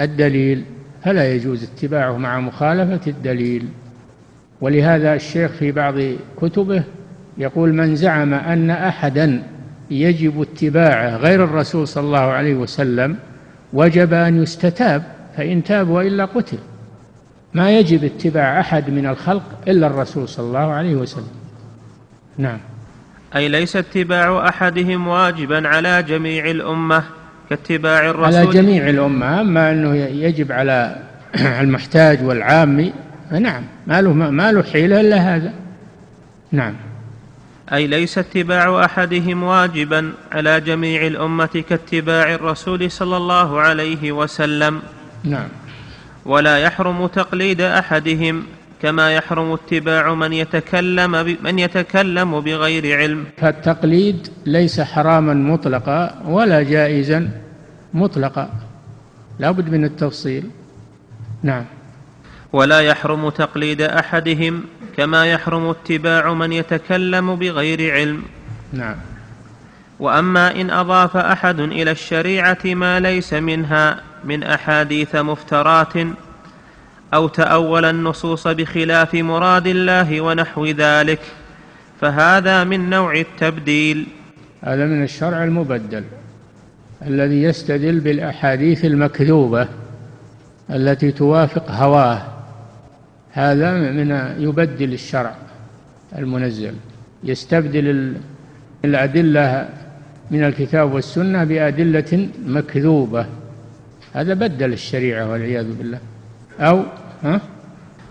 [0.00, 0.64] الدليل
[1.04, 3.68] فلا يجوز اتباعه مع مخالفة الدليل.
[4.60, 5.94] ولهذا الشيخ في بعض
[6.40, 6.84] كتبه
[7.38, 9.42] يقول من زعم أن أحدا
[9.90, 13.16] يجب اتباعه غير الرسول صلى الله عليه وسلم
[13.72, 15.02] وجب أن يستتاب
[15.36, 16.58] فإن تاب وإلا قتل.
[17.54, 21.32] ما يجب اتباع أحد من الخلق إلا الرسول صلى الله عليه وسلم.
[22.38, 22.58] نعم.
[23.36, 27.04] أي ليس اتباع أحدهم واجبا على جميع الأمة.
[27.50, 28.40] كاتباع الرسول.
[28.40, 30.96] على جميع الأمة أما أنه يجب على
[31.62, 32.92] المحتاج والعامي
[33.30, 35.52] فنعم ما له ما له حيلة إلا هذا.
[36.52, 36.74] نعم.
[37.72, 44.82] أي ليس اتباع أحدهم واجبا على جميع الأمة كاتباع الرسول صلى الله عليه وسلم.
[45.24, 45.48] نعم.
[46.24, 48.42] ولا يحرم تقليد أحدهم
[48.84, 53.24] كما يحرم اتباع من يتكلم من يتكلم بغير علم.
[53.36, 57.30] فالتقليد ليس حراما مطلقا ولا جائزا
[57.94, 58.48] مطلقا.
[59.38, 60.50] لا بد من التفصيل.
[61.42, 61.64] نعم.
[62.52, 64.64] ولا يحرم تقليد أحدهم
[64.96, 68.22] كما يحرم اتباع من يتكلم بغير علم.
[68.72, 68.96] نعم.
[70.00, 75.92] وأما إن أضاف أحد إلى الشريعة ما ليس منها من أحاديث مفترات
[77.14, 81.20] أو تأول النصوص بخلاف مراد الله ونحو ذلك
[82.00, 84.06] فهذا من نوع التبديل.
[84.62, 86.04] هذا من الشرع المبدل
[87.06, 89.68] الذي يستدل بالأحاديث المكذوبة
[90.70, 92.22] التي توافق هواه.
[93.32, 95.34] هذا من يبدل الشرع
[96.18, 96.74] المنزل
[97.24, 98.14] يستبدل
[98.84, 99.68] الأدلة
[100.30, 103.26] من الكتاب والسنة بأدلة مكذوبة.
[104.12, 105.98] هذا بدل الشريعة والعياذ بالله.
[106.60, 106.82] أو
[107.24, 107.40] ها؟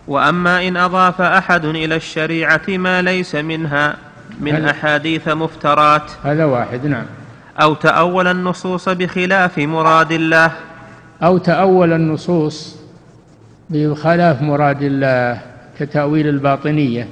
[0.07, 3.95] وأما إن أضاف أحد إلى الشريعة ما ليس منها
[4.39, 6.11] من أحاديث مفترات.
[6.23, 7.05] هذا واحد نعم.
[7.61, 10.51] أو تأول النصوص بخلاف مراد الله.
[11.23, 12.75] أو تأول النصوص
[13.69, 15.41] بخلاف مراد الله
[15.79, 17.07] كتأويل الباطنية.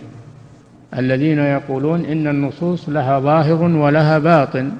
[0.97, 4.71] الذين يقولون إن النصوص لها ظاهر ولها باطن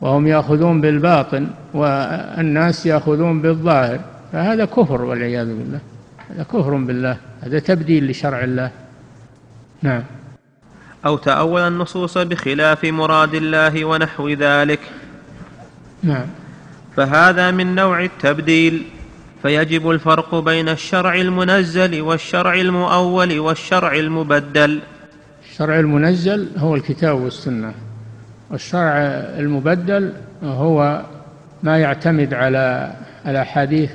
[0.00, 4.00] وهم يأخذون بالباطن والناس يأخذون بالظاهر.
[4.32, 5.80] فهذا كفر والعياذ بالله.
[6.30, 7.16] هذا كفر بالله.
[7.40, 8.70] هذا تبديل لشرع الله.
[9.82, 10.02] نعم.
[11.06, 14.80] أو تأول النصوص بخلاف مراد الله ونحو ذلك.
[16.02, 16.26] نعم.
[16.96, 18.82] فهذا من نوع التبديل.
[19.42, 24.80] فيجب الفرق بين الشرع المنزل والشرع المؤول والشرع المبدل.
[25.50, 27.74] الشرع المنزل هو الكتاب والسنة.
[28.50, 28.92] والشرع
[29.38, 30.12] المبدل
[30.42, 31.02] هو
[31.62, 32.92] ما يعتمد على
[33.26, 33.90] الأحاديث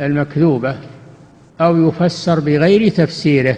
[0.00, 0.76] المكذوبة
[1.60, 3.56] أو يفسر بغير تفسيره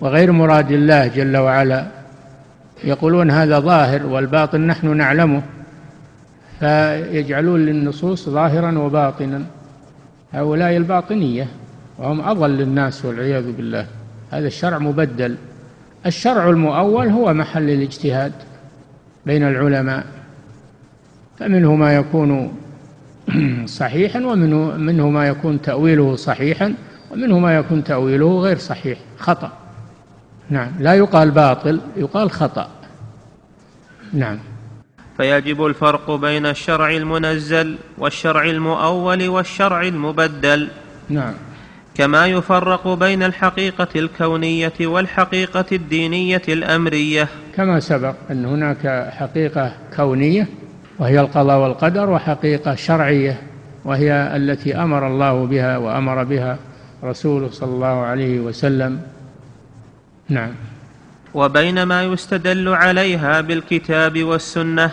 [0.00, 1.86] وغير مراد الله جل وعلا.
[2.84, 5.42] يقولون هذا ظاهر والباطن نحن نعلمه
[6.60, 9.42] فيجعلون للنصوص ظاهرا وباطنا.
[10.32, 11.48] هؤلاء الباطنية
[11.98, 13.86] وهم أضل الناس والعياذ بالله.
[14.30, 15.36] هذا الشرع مبدل.
[16.06, 18.32] الشرع المؤول هو محل الاجتهاد
[19.26, 20.04] بين العلماء
[21.38, 22.52] فمنه ما يكون
[23.80, 26.74] صحيحا ومنه منه ما يكون تأويله صحيحا
[27.10, 29.52] ومنه ما يكون تأويله غير صحيح خطأ.
[30.50, 32.68] نعم لا يقال باطل يقال خطأ.
[34.12, 34.38] نعم.
[35.16, 40.68] فيجب الفرق بين الشرع المنزل والشرع المؤول والشرع المبدل.
[41.08, 41.34] نعم.
[41.94, 47.28] كما يفرق بين الحقيقة الكونية والحقيقة الدينية الأمرية.
[47.56, 50.48] كما سبق أن هناك حقيقة كونية
[50.98, 53.40] وهي القضاء والقدر وحقيقة شرعية
[53.84, 56.58] وهي التي أمر الله بها وأمر بها
[57.04, 59.00] رسوله صلى الله عليه وسلم.
[60.28, 60.50] نعم.
[61.34, 64.90] وبين ما يستدل عليها بالكتاب والسنة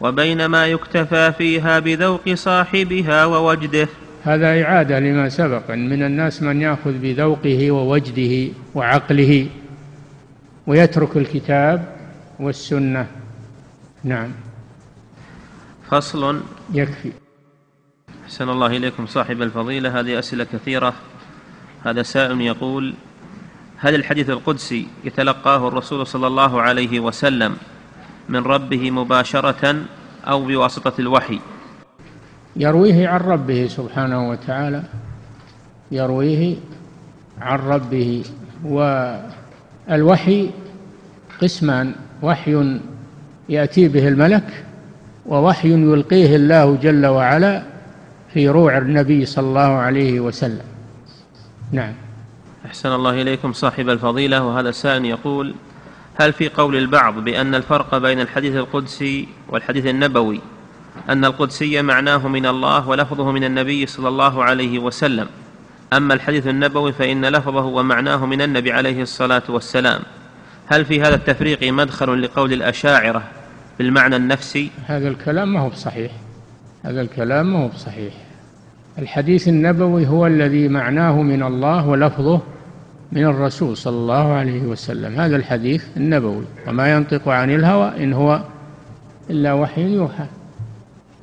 [0.00, 3.88] وبين ما يكتفى فيها بذوق صاحبها ووجده.
[4.24, 9.46] هذا إعادة لما سبق من الناس من يأخذ بذوقه ووجده وعقله
[10.66, 11.84] ويترك الكتاب
[12.40, 13.06] والسنة.
[14.04, 14.28] نعم.
[15.90, 16.40] فصل
[16.72, 17.12] يكفي.
[18.24, 20.00] أحسن الله إليكم صاحب الفضيلة.
[20.00, 20.94] هذه أسئلة كثيرة.
[21.84, 22.94] هذا سائل يقول
[23.76, 27.56] هل الحديث القدسي يتلقاه الرسول صلى الله عليه وسلم
[28.28, 29.82] من ربه مباشرة
[30.24, 31.40] أو بواسطة الوحي؟
[32.56, 34.82] يرويه عن ربه سبحانه وتعالى.
[35.90, 36.56] يرويه
[37.40, 38.24] عن ربه.
[38.64, 40.50] والوحي
[41.42, 41.94] قسمان.
[42.22, 42.80] وحي
[43.48, 44.64] يأتي به الملك
[45.26, 47.62] ووحي يلقيه الله جل وعلا
[48.34, 50.64] في روع النبي صلى الله عليه وسلم.
[51.72, 51.94] نعم.
[52.66, 55.54] أحسن الله إليكم صاحب الفضيلة وهذا السائل يقول
[56.20, 60.40] هل في قول البعض بأن الفرق بين الحديث القدسي والحديث النبوي
[61.08, 65.26] أن القدسي معناه من الله ولفظه من النبي صلى الله عليه وسلم
[65.92, 70.00] أما الحديث النبوي فإن لفظه ومعناه من النبي عليه الصلاة والسلام؟
[70.66, 73.22] هل في هذا التفريق مدخل لقول الأشاعرة
[73.80, 76.12] بالمعنى النفسي؟ هذا الكلام ما هو بصحيح.
[76.84, 78.14] هذا الكلام ما هو بصحيح.
[78.98, 82.40] الحديث النبوي هو الذي معناه من الله ولفظه
[83.12, 85.20] من الرسول صلى الله عليه وسلم.
[85.20, 88.40] هذا الحديث النبوي وما ينطق عن الهوى إن هو
[89.30, 90.26] إلا وحي يوحى.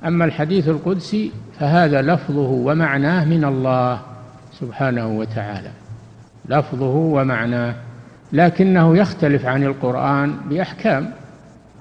[0.05, 4.01] أما الحديث القدسي فهذا لفظه ومعناه من الله
[4.59, 5.71] سبحانه وتعالى.
[6.49, 7.75] لفظه ومعناه
[8.33, 11.13] لكنه يختلف عن القرآن بأحكام.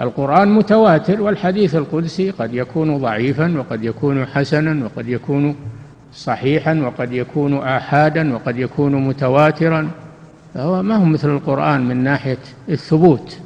[0.00, 5.56] القرآن متواتر والحديث القدسي قد يكون ضعيفا وقد يكون حسنا وقد يكون
[6.14, 9.90] صحيحا وقد يكون آحادا وقد يكون متواترا.
[10.54, 12.38] فهو ما هو مثل القرآن من ناحية
[12.68, 13.38] الثبوت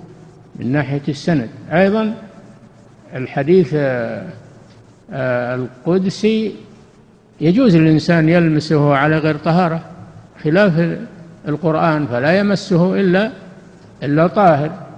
[0.57, 1.49] من ناحية السند.
[1.73, 2.15] أيضا
[3.15, 4.27] الحديث آه،
[5.13, 6.55] آه، القدسي
[7.41, 9.81] يجوز للإنسان يلمسه على غير طهارة
[10.45, 10.99] خلاف
[11.49, 13.31] القرآن فلا يمسه إلا
[14.03, 14.90] إلا طاهر.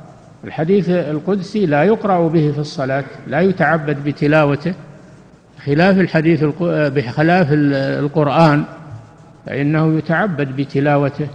[0.44, 4.74] الحديث القدسي لا يقرأ به في الصلاة لا يتعبد بتلاوته
[5.66, 8.64] خلاف الحديث بخلاف القرآن
[9.46, 11.26] فإنه يتعبد بتلاوته.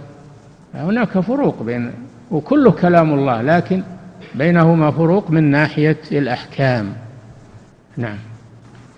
[0.74, 1.92] هناك فروق بين
[2.30, 3.82] وكله كلام الله لكن
[4.34, 6.92] بينهما فروق من ناحية الأحكام.
[7.96, 8.18] نعم.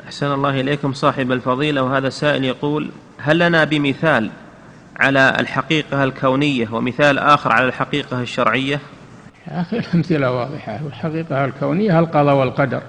[0.07, 4.31] أحسن الله إليكم صاحب الفضيلة وهذا سائل يقول هل لنا بمثال
[5.01, 8.81] على الحقيقة الكونية ومثال آخر على الحقيقة الشرعية؟
[9.73, 10.81] الأمثلة واضحة.
[10.85, 12.83] والحقيقة الكونية القضاء والقدر.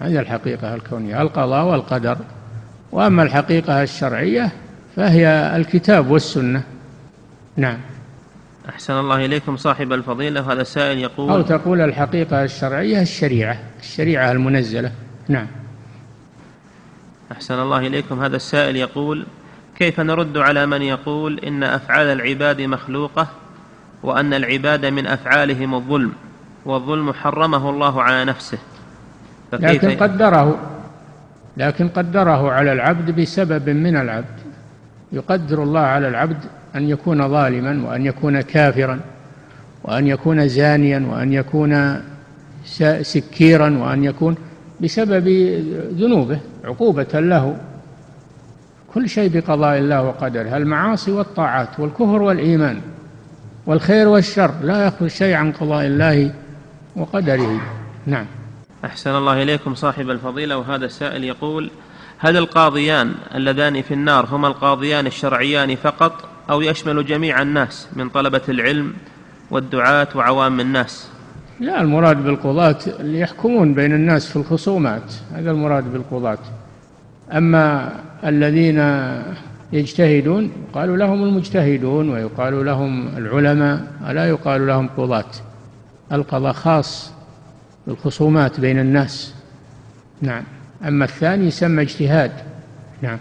[0.00, 1.22] هذه الحقيقة الكونية.
[1.22, 2.16] القضاء والقدر.
[2.92, 4.52] وأما الحقيقة الشرعية
[4.96, 6.62] فهي الكتاب والسنة.
[7.56, 7.78] نعم.
[8.68, 10.52] أحسن الله إليكم صاحب الفضيلة.
[10.52, 13.58] هذا سائل يقول أو تقول الحقيقة الشرعية الشريعة.
[13.80, 14.92] الشريعة المنزلة.
[15.28, 15.46] نعم.
[17.32, 18.22] أحسن الله إليكم.
[18.22, 19.26] هذا السائل يقول
[19.76, 23.28] كيف نرد على من يقول إن أفعال العباد مخلوقة؟
[24.02, 26.12] وأن العباد من أفعالهم الظلم
[26.64, 28.58] والظلم حرمه الله على نفسه.
[29.52, 30.58] لكن قدره
[31.56, 34.40] لكن قدره على العبد بسبب من العبد.
[35.12, 36.36] يقدر الله على العبد
[36.74, 39.00] أن يكون ظالما وأن يكون كافرا
[39.84, 42.02] وأن يكون زانيا وأن يكون
[43.02, 44.36] سكيرا وأن يكون
[44.80, 45.28] بسبب
[45.94, 47.56] ذنوبه عقوبة له.
[48.94, 52.80] كل شيء بقضاء الله وقدره المعاصي والطاعات والكفر والإيمان.
[53.70, 56.32] والخير والشر لا يأخذ شيء عن قضاء الله
[56.96, 57.60] وقدره.
[58.06, 58.26] نعم.
[58.84, 61.70] أحسن الله إليكم صاحب الفضيلة وهذا السائل يقول
[62.18, 68.40] هل القاضيان اللذان في النار هما القاضيان الشرعيان فقط أو يشمل جميع الناس من طلبة
[68.48, 68.92] العلم
[69.50, 71.08] والدعاة وعوام الناس؟
[71.60, 76.38] لا المراد بالقضاة اللي يحكمون بين الناس في الخصومات هذا المراد بالقضاة.
[77.32, 77.92] أما
[78.24, 78.78] الذين
[79.72, 85.30] يجتهدون قالوا لهم المجتهدون ويقال لهم العلماء ألا يقال لهم قضاة.
[86.12, 87.12] القضاء خاص
[87.86, 89.34] بالخصومات بين الناس.
[90.22, 90.42] نعم.
[90.88, 92.32] أما الثاني يسمى اجتهاد.
[93.02, 93.18] نعم.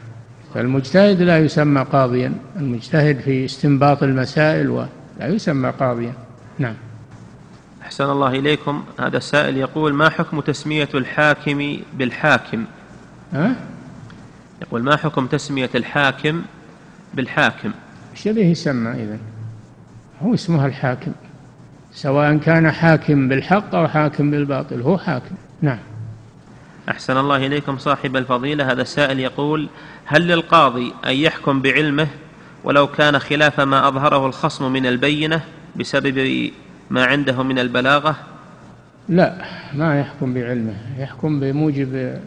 [0.54, 2.34] فالمجتهد لا يسمى قاضيا.
[2.56, 4.88] المجتهد في استنباط المسائل ولا
[5.28, 6.14] يسمى قاضيا.
[6.60, 6.76] نعم.
[7.82, 8.84] أحسن الله إليكم.
[9.00, 12.66] هذا السائل يقول ما حكم تسمية الحاكم بالحاكم؟
[13.34, 13.56] ها؟
[14.62, 16.42] يقول ما حكم تسمية الحاكم
[17.14, 17.72] بالحاكم؟
[18.12, 19.18] إيش يسمى إذا؟
[20.22, 21.12] هو اسمها الحاكم
[21.94, 25.36] سواء كان حاكم بالحق أو حاكم بالباطل هو حاكم.
[25.62, 25.80] نعم.
[26.90, 28.72] أحسن الله إليكم صاحب الفضيلة.
[28.72, 29.70] هذا السائل يقول
[30.06, 32.08] هل للقاضي أن يحكم بعلمه
[32.64, 35.42] ولو كان خلاف ما أظهره الخصم من البينة
[35.76, 36.52] بسبب
[36.90, 38.16] ما عنده من البلاغة؟
[39.10, 42.20] لا ما يحكم بعلمه يحكم بموجب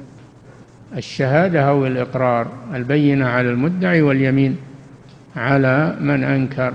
[0.97, 4.57] الشهادة أو الإقرار البينة على المدعي واليمين
[5.37, 6.73] على من أنكر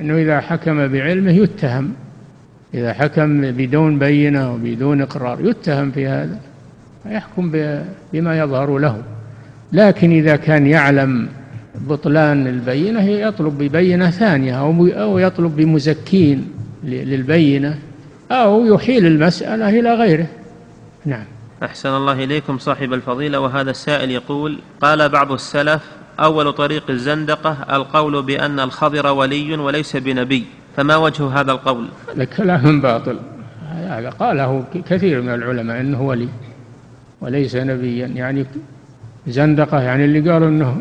[0.00, 1.92] أنه إذا حكم بعلمه يتهم
[2.74, 6.38] إذا حكم بدون بينة وبدون إقرار يتهم في هذا
[7.06, 7.52] يحكم
[8.12, 9.02] بما يظهر له.
[9.72, 11.28] لكن إذا كان يعلم
[11.88, 16.48] بطلان البينة يطلب ببينة ثانية أو يطلب بمزكين
[16.84, 17.78] للبينة
[18.30, 20.26] أو يحيل المسألة إلى غيره.
[21.06, 21.24] نعم.
[21.62, 25.82] أحسن الله إليكم صاحب الفضيلة وهذا السائل يقول قال بعض السلف
[26.20, 30.44] أول طريق الزندقة القول بأن الخضر ولي وليس بنبي
[30.76, 33.18] فما وجه هذا القول؟ هذا كلام باطل.
[33.68, 36.28] هذا قاله كثير من العلماء أنه ولي
[37.20, 38.06] وليس نبيا.
[38.06, 38.46] يعني
[39.26, 40.76] زندقة يعني اللي قالوا أنه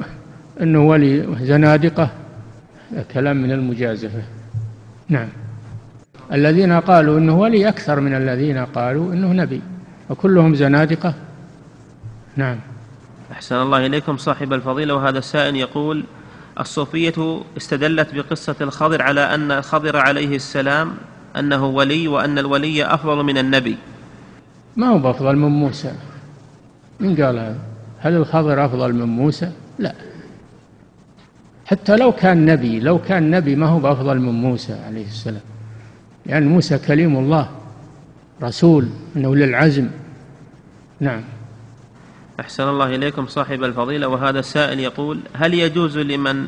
[0.61, 2.09] أنه ولي زنادقة
[3.13, 4.21] كلام من المجازفة.
[5.09, 5.27] نعم.
[6.33, 9.61] الذين قالوا إنه ولي أكثر من الذين قالوا إنه نبي.
[10.09, 11.13] وكلهم زنادقة.
[12.35, 12.59] نعم.
[13.31, 16.03] أحسن الله إليكم صاحب الفضيلة وهذا السائل يقول
[16.59, 20.91] الصوفية استدلت بقصة الخضر على أن الخضر عليه السلام
[21.35, 23.77] أنه ولي وأن الولي أفضل من النبي.
[24.77, 25.93] ما هو بأفضل من موسى؟
[26.99, 27.59] من قال هذا؟
[27.99, 29.93] هل الخضر أفضل من موسى؟ لا.
[31.65, 35.41] حتى لو كان نبي لو كان نبي ما هو بأفضل من موسى عليه السلام.
[36.25, 37.49] لأن موسى كليم الله.
[38.43, 39.87] رسول من أولي العزم.
[40.99, 41.21] نعم.
[42.39, 46.47] أحسن الله إليكم صاحب الفضيلة وهذا السائل يقول هل يجوز لمن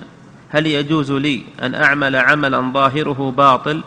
[0.50, 3.84] هل يجوز لي أن أعمل عملا ظاهره باطل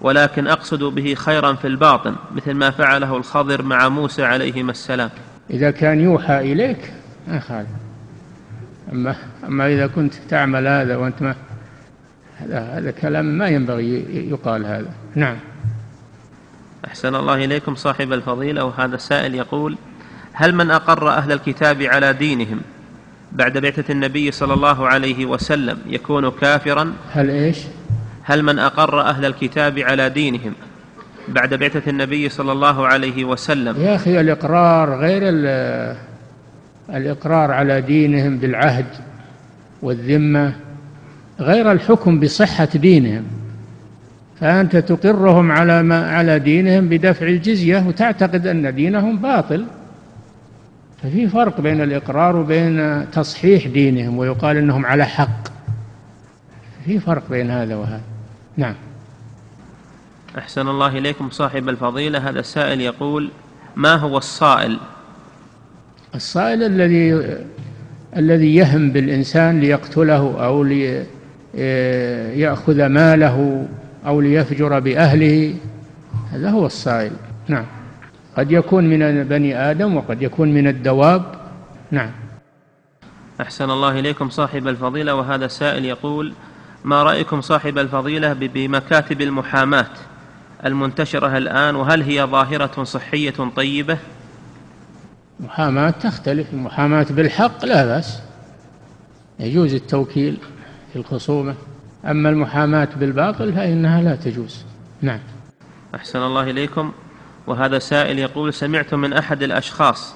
[0.00, 5.10] ولكن أقصد به خيرا في الباطن مثل ما فعله الخضر مع موسى عليهما السلام؟
[5.50, 6.92] إذا كان يوحى إليك
[7.28, 7.68] ما خالف
[8.92, 11.34] أما, أما إذا كنت تعمل هذا وأنت ما
[12.38, 14.90] هذا هذا كلام ما ينبغي يقال هذا.
[15.14, 15.36] نعم.
[16.88, 19.76] أحسن الله إليكم صاحب الفضيلة وهذا السائل يقول
[20.32, 22.60] هل من أقر أهل الكتاب على دينهم
[23.32, 27.58] بعد بعثة النبي صلى الله عليه وسلم يكون كافرا؟ هل إيش؟
[28.22, 30.52] هل من أقر أهل الكتاب على دينهم
[31.28, 35.22] بعد بعثة النبي صلى الله عليه وسلم؟ يا أخي الإقرار غير
[36.90, 38.86] الإقرار على دينهم بالعهد
[39.82, 40.54] والذمة
[41.40, 43.24] غير الحكم بصحة دينهم.
[44.40, 49.64] فأنت تقرهم على ما على دينهم بدفع الجزية وتعتقد أن دينهم باطل.
[51.02, 55.48] ففي فرق بين الإقرار وبين تصحيح دينهم ويقال أنهم على حق.
[56.84, 58.00] في فرق بين هذا وهذا.
[58.56, 58.74] نعم.
[60.38, 62.30] أحسن الله إليكم صاحب الفضيلة.
[62.30, 63.30] هذا السائل يقول
[63.76, 64.78] ما هو الصائل؟
[66.14, 67.36] الصائل الذي
[68.16, 71.04] الذي يهم بالإنسان ليقتله أو لي
[72.40, 73.68] يأخذ ماله
[74.08, 75.54] أو ليفجر بأهله
[76.32, 77.12] هذا هو السائل
[77.48, 77.66] نعم.
[78.36, 81.34] قد يكون من بني آدم وقد يكون من الدواب.
[81.90, 82.10] نعم.
[83.40, 86.32] أحسن الله إليكم صاحب الفضيلة وهذا السائل يقول
[86.84, 89.86] ما رأيكم صاحب الفضيلة بمكاتب المحاماة
[90.66, 93.98] المنتشرة الآن وهل هي ظاهرة صحية طيبة؟
[95.40, 98.20] محاماة تختلف المحاماة بالحق لا بأس.
[99.40, 100.36] يجوز التوكيل
[100.92, 101.54] في الخصومة.
[102.04, 104.64] أما المحاماة بالباطل فإنها لا تجوز.
[105.02, 105.20] نعم.
[105.94, 106.92] أحسن الله إليكم.
[107.46, 110.14] وهذا سائل يقول سمعت من أحد الأشخاص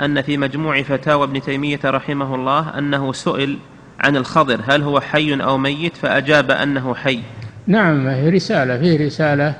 [0.00, 3.58] أن في مجموع فتاوى ابن تيمية رحمه الله أنه سئل
[4.00, 7.20] عن الخضر هل هو حي أو ميت؟ فأجاب أنه حي.
[7.66, 8.78] نعم هي رسالة.
[8.78, 9.54] فيه رسالة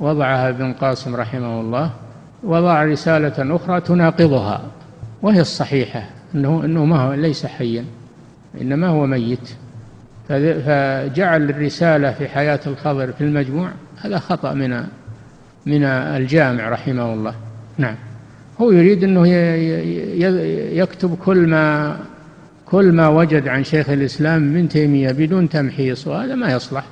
[0.00, 1.90] وضعها ابن قاسم رحمه الله
[2.42, 4.62] وضع رسالة أخرى تناقضها
[5.22, 7.84] وهي الصحيحة أنه أنه ما هو ليس حيا
[8.60, 9.54] إنما هو ميت.
[10.28, 13.70] فجعل الرسالة في حياة الخضر في المجموع
[14.00, 14.84] هذا خطأ من
[15.66, 17.34] من الجامع رحمه الله.
[17.78, 17.94] نعم.
[18.60, 19.28] هو يريد أنه
[20.78, 21.96] يكتب كل ما
[22.66, 26.84] كل ما وجد عن شيخ الإسلام ابن تيمية بدون تمحيص وهذا ما يصلح.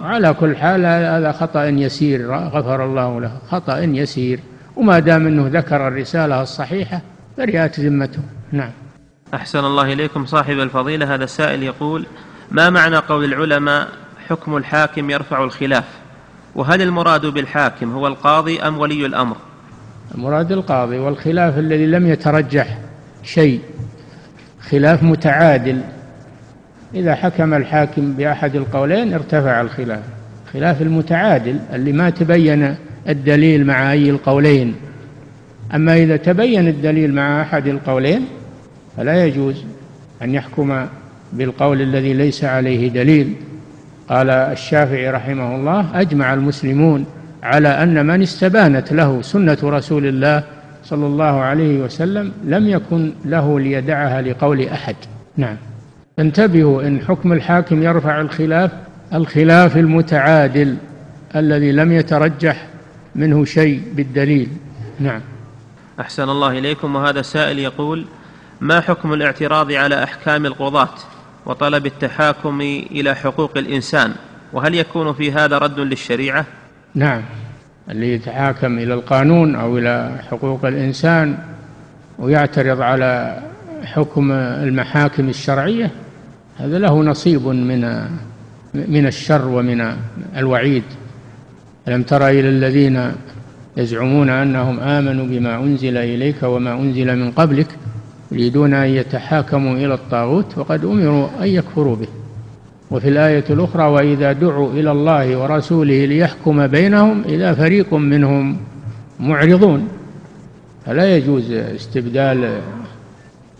[0.00, 3.38] وعلى كل حال هذا خطأ يسير غفر الله له.
[3.48, 4.40] خطأ يسير.
[4.76, 7.00] وما دام أنه ذكر الرسالة الصحيحة
[7.38, 8.22] برئت ذمته.
[8.52, 8.70] نعم.
[9.34, 11.14] أحسن الله إليكم صاحب الفضيلة.
[11.14, 12.06] هذا السائل يقول
[12.52, 13.88] ما معنى قول العلماء
[14.28, 15.84] حكم الحاكم يرفع الخلاف؟
[16.54, 19.36] وهل المراد بالحاكم هو القاضي أم ولي الأمر؟
[20.14, 22.78] المراد القاضي والخلاف الذي لم يترجح
[23.22, 23.60] شيء
[24.70, 25.80] خلاف متعادل.
[26.94, 30.02] إذا حكم الحاكم بأحد القولين ارتفع الخلاف.
[30.52, 32.76] خلاف المتعادل اللي ما تبين
[33.08, 34.74] الدليل مع أي القولين.
[35.74, 38.26] أما إذا تبين الدليل مع أحد القولين
[38.96, 39.64] فلا يجوز
[40.22, 40.86] أن يحكم
[41.32, 43.34] بالقول الذي ليس عليه دليل.
[44.08, 47.06] قال الشافعي رحمه الله أجمع المسلمون
[47.42, 50.44] على أن من استبانت له سنة رسول الله
[50.84, 54.96] صلى الله عليه وسلم لم يكن له ليدعها لقول أحد.
[55.36, 55.56] نعم.
[56.18, 58.70] انتبهوا إن حكم الحاكم يرفع الخلاف
[59.14, 60.76] الخلاف المتعادل
[61.36, 62.66] الذي لم يترجح
[63.14, 64.48] منه شيء بالدليل.
[65.00, 65.20] نعم.
[66.00, 66.96] أحسن الله إليكم.
[66.96, 68.04] وهذا السائل يقول
[68.60, 70.94] ما حكم الاعتراض على أحكام القضاة؟
[71.46, 74.12] وطلب التحاكم إلى حقوق الإنسان
[74.52, 76.44] وهل يكون في هذا رد للشريعة؟
[76.94, 77.22] نعم.
[77.90, 81.38] اللي يتحاكم إلى القانون أو إلى حقوق الإنسان
[82.18, 83.42] ويعترض على
[83.84, 85.90] حكم المحاكم الشرعية
[86.58, 88.08] هذا له نصيب من
[88.74, 89.96] من الشر ومن
[90.36, 90.84] الوعيد.
[91.88, 93.12] ألم تر إلى الذين
[93.76, 97.66] يزعمون أنهم آمنوا بما أنزل إليك وما أنزل من قبلك؟
[98.32, 102.08] يريدون أن يتحاكموا إلى الطاغوت وقد أمروا أن يكفروا به.
[102.90, 108.56] وفي الآية الأخرى وإذا دعوا إلى الله ورسوله ليحكم بينهم إذا فريق منهم
[109.20, 109.88] معرضون.
[110.86, 112.60] فلا يجوز استبدال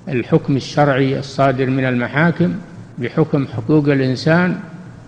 [0.08, 2.54] الحكم الشرعي الصادر من المحاكم
[2.98, 4.60] بحكم حقوق الإنسان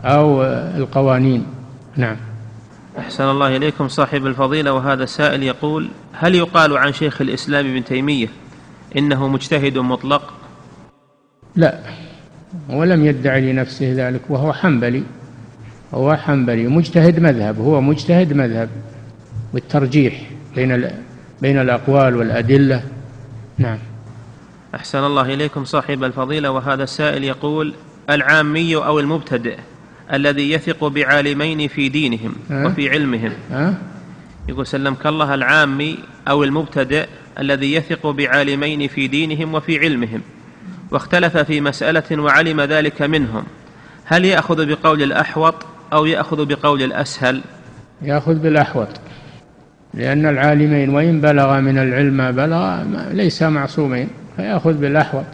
[0.04, 0.42] أو
[0.76, 1.46] القوانين.
[1.96, 2.16] نعم.
[2.98, 8.28] أحسن الله إليكم صاحب الفضيلة وهذا السائل يقول هل يقال عن شيخ الإسلام ابن تيمية
[8.96, 10.32] إنه مجتهد مطلق.
[11.56, 11.78] لا
[12.70, 15.02] ولم يدعي لنفسه ذلك وهو حنبلي.
[15.94, 18.68] هو حنبلي مجتهد مذهب هو مجتهد مذهب
[19.54, 20.90] والترجيح بين
[21.42, 22.82] بين الأقوال والأدلة.
[23.58, 23.78] نعم.
[24.74, 27.74] أحسن الله إليكم صاحب الفضيلة وهذا السائل يقول
[28.10, 29.58] العامي أو المبتدئ
[30.12, 33.32] الذي يثق بعالمين في دينهم أه؟ وفي علمهم.
[33.52, 33.74] أه؟
[34.48, 37.06] يقول سلمك الله العامي أو المبتدئ
[37.38, 40.20] الذي يثق بعالمين في دينهم وفي علمهم
[40.90, 43.44] واختلف في مسألة وعلم ذلك منهم.
[44.04, 45.54] هل يأخذ بقول الأحوط
[45.92, 47.40] أو يأخذ بقول الأسهل؟
[48.02, 48.88] يأخذ بالأحوط
[49.94, 52.82] لأن العالمين وإن بلغ من العلم ما بلغ
[53.12, 55.24] ليس معصومين فيأخذ بالأحوط.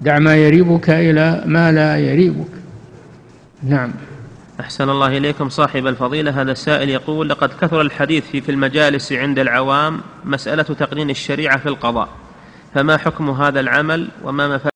[0.00, 2.48] دع ما يريبك إلى ما لا يريبك.
[3.62, 3.90] نعم.
[4.60, 6.42] أحسن الله إليكم صاحب الفضيلة.
[6.42, 11.68] هذا السائل يقول لقد كثر الحديث في في المجالس عند العوام مسألة تقنين الشريعة في
[11.68, 12.08] القضاء
[12.74, 14.66] فما حكم هذا العمل وما مفاد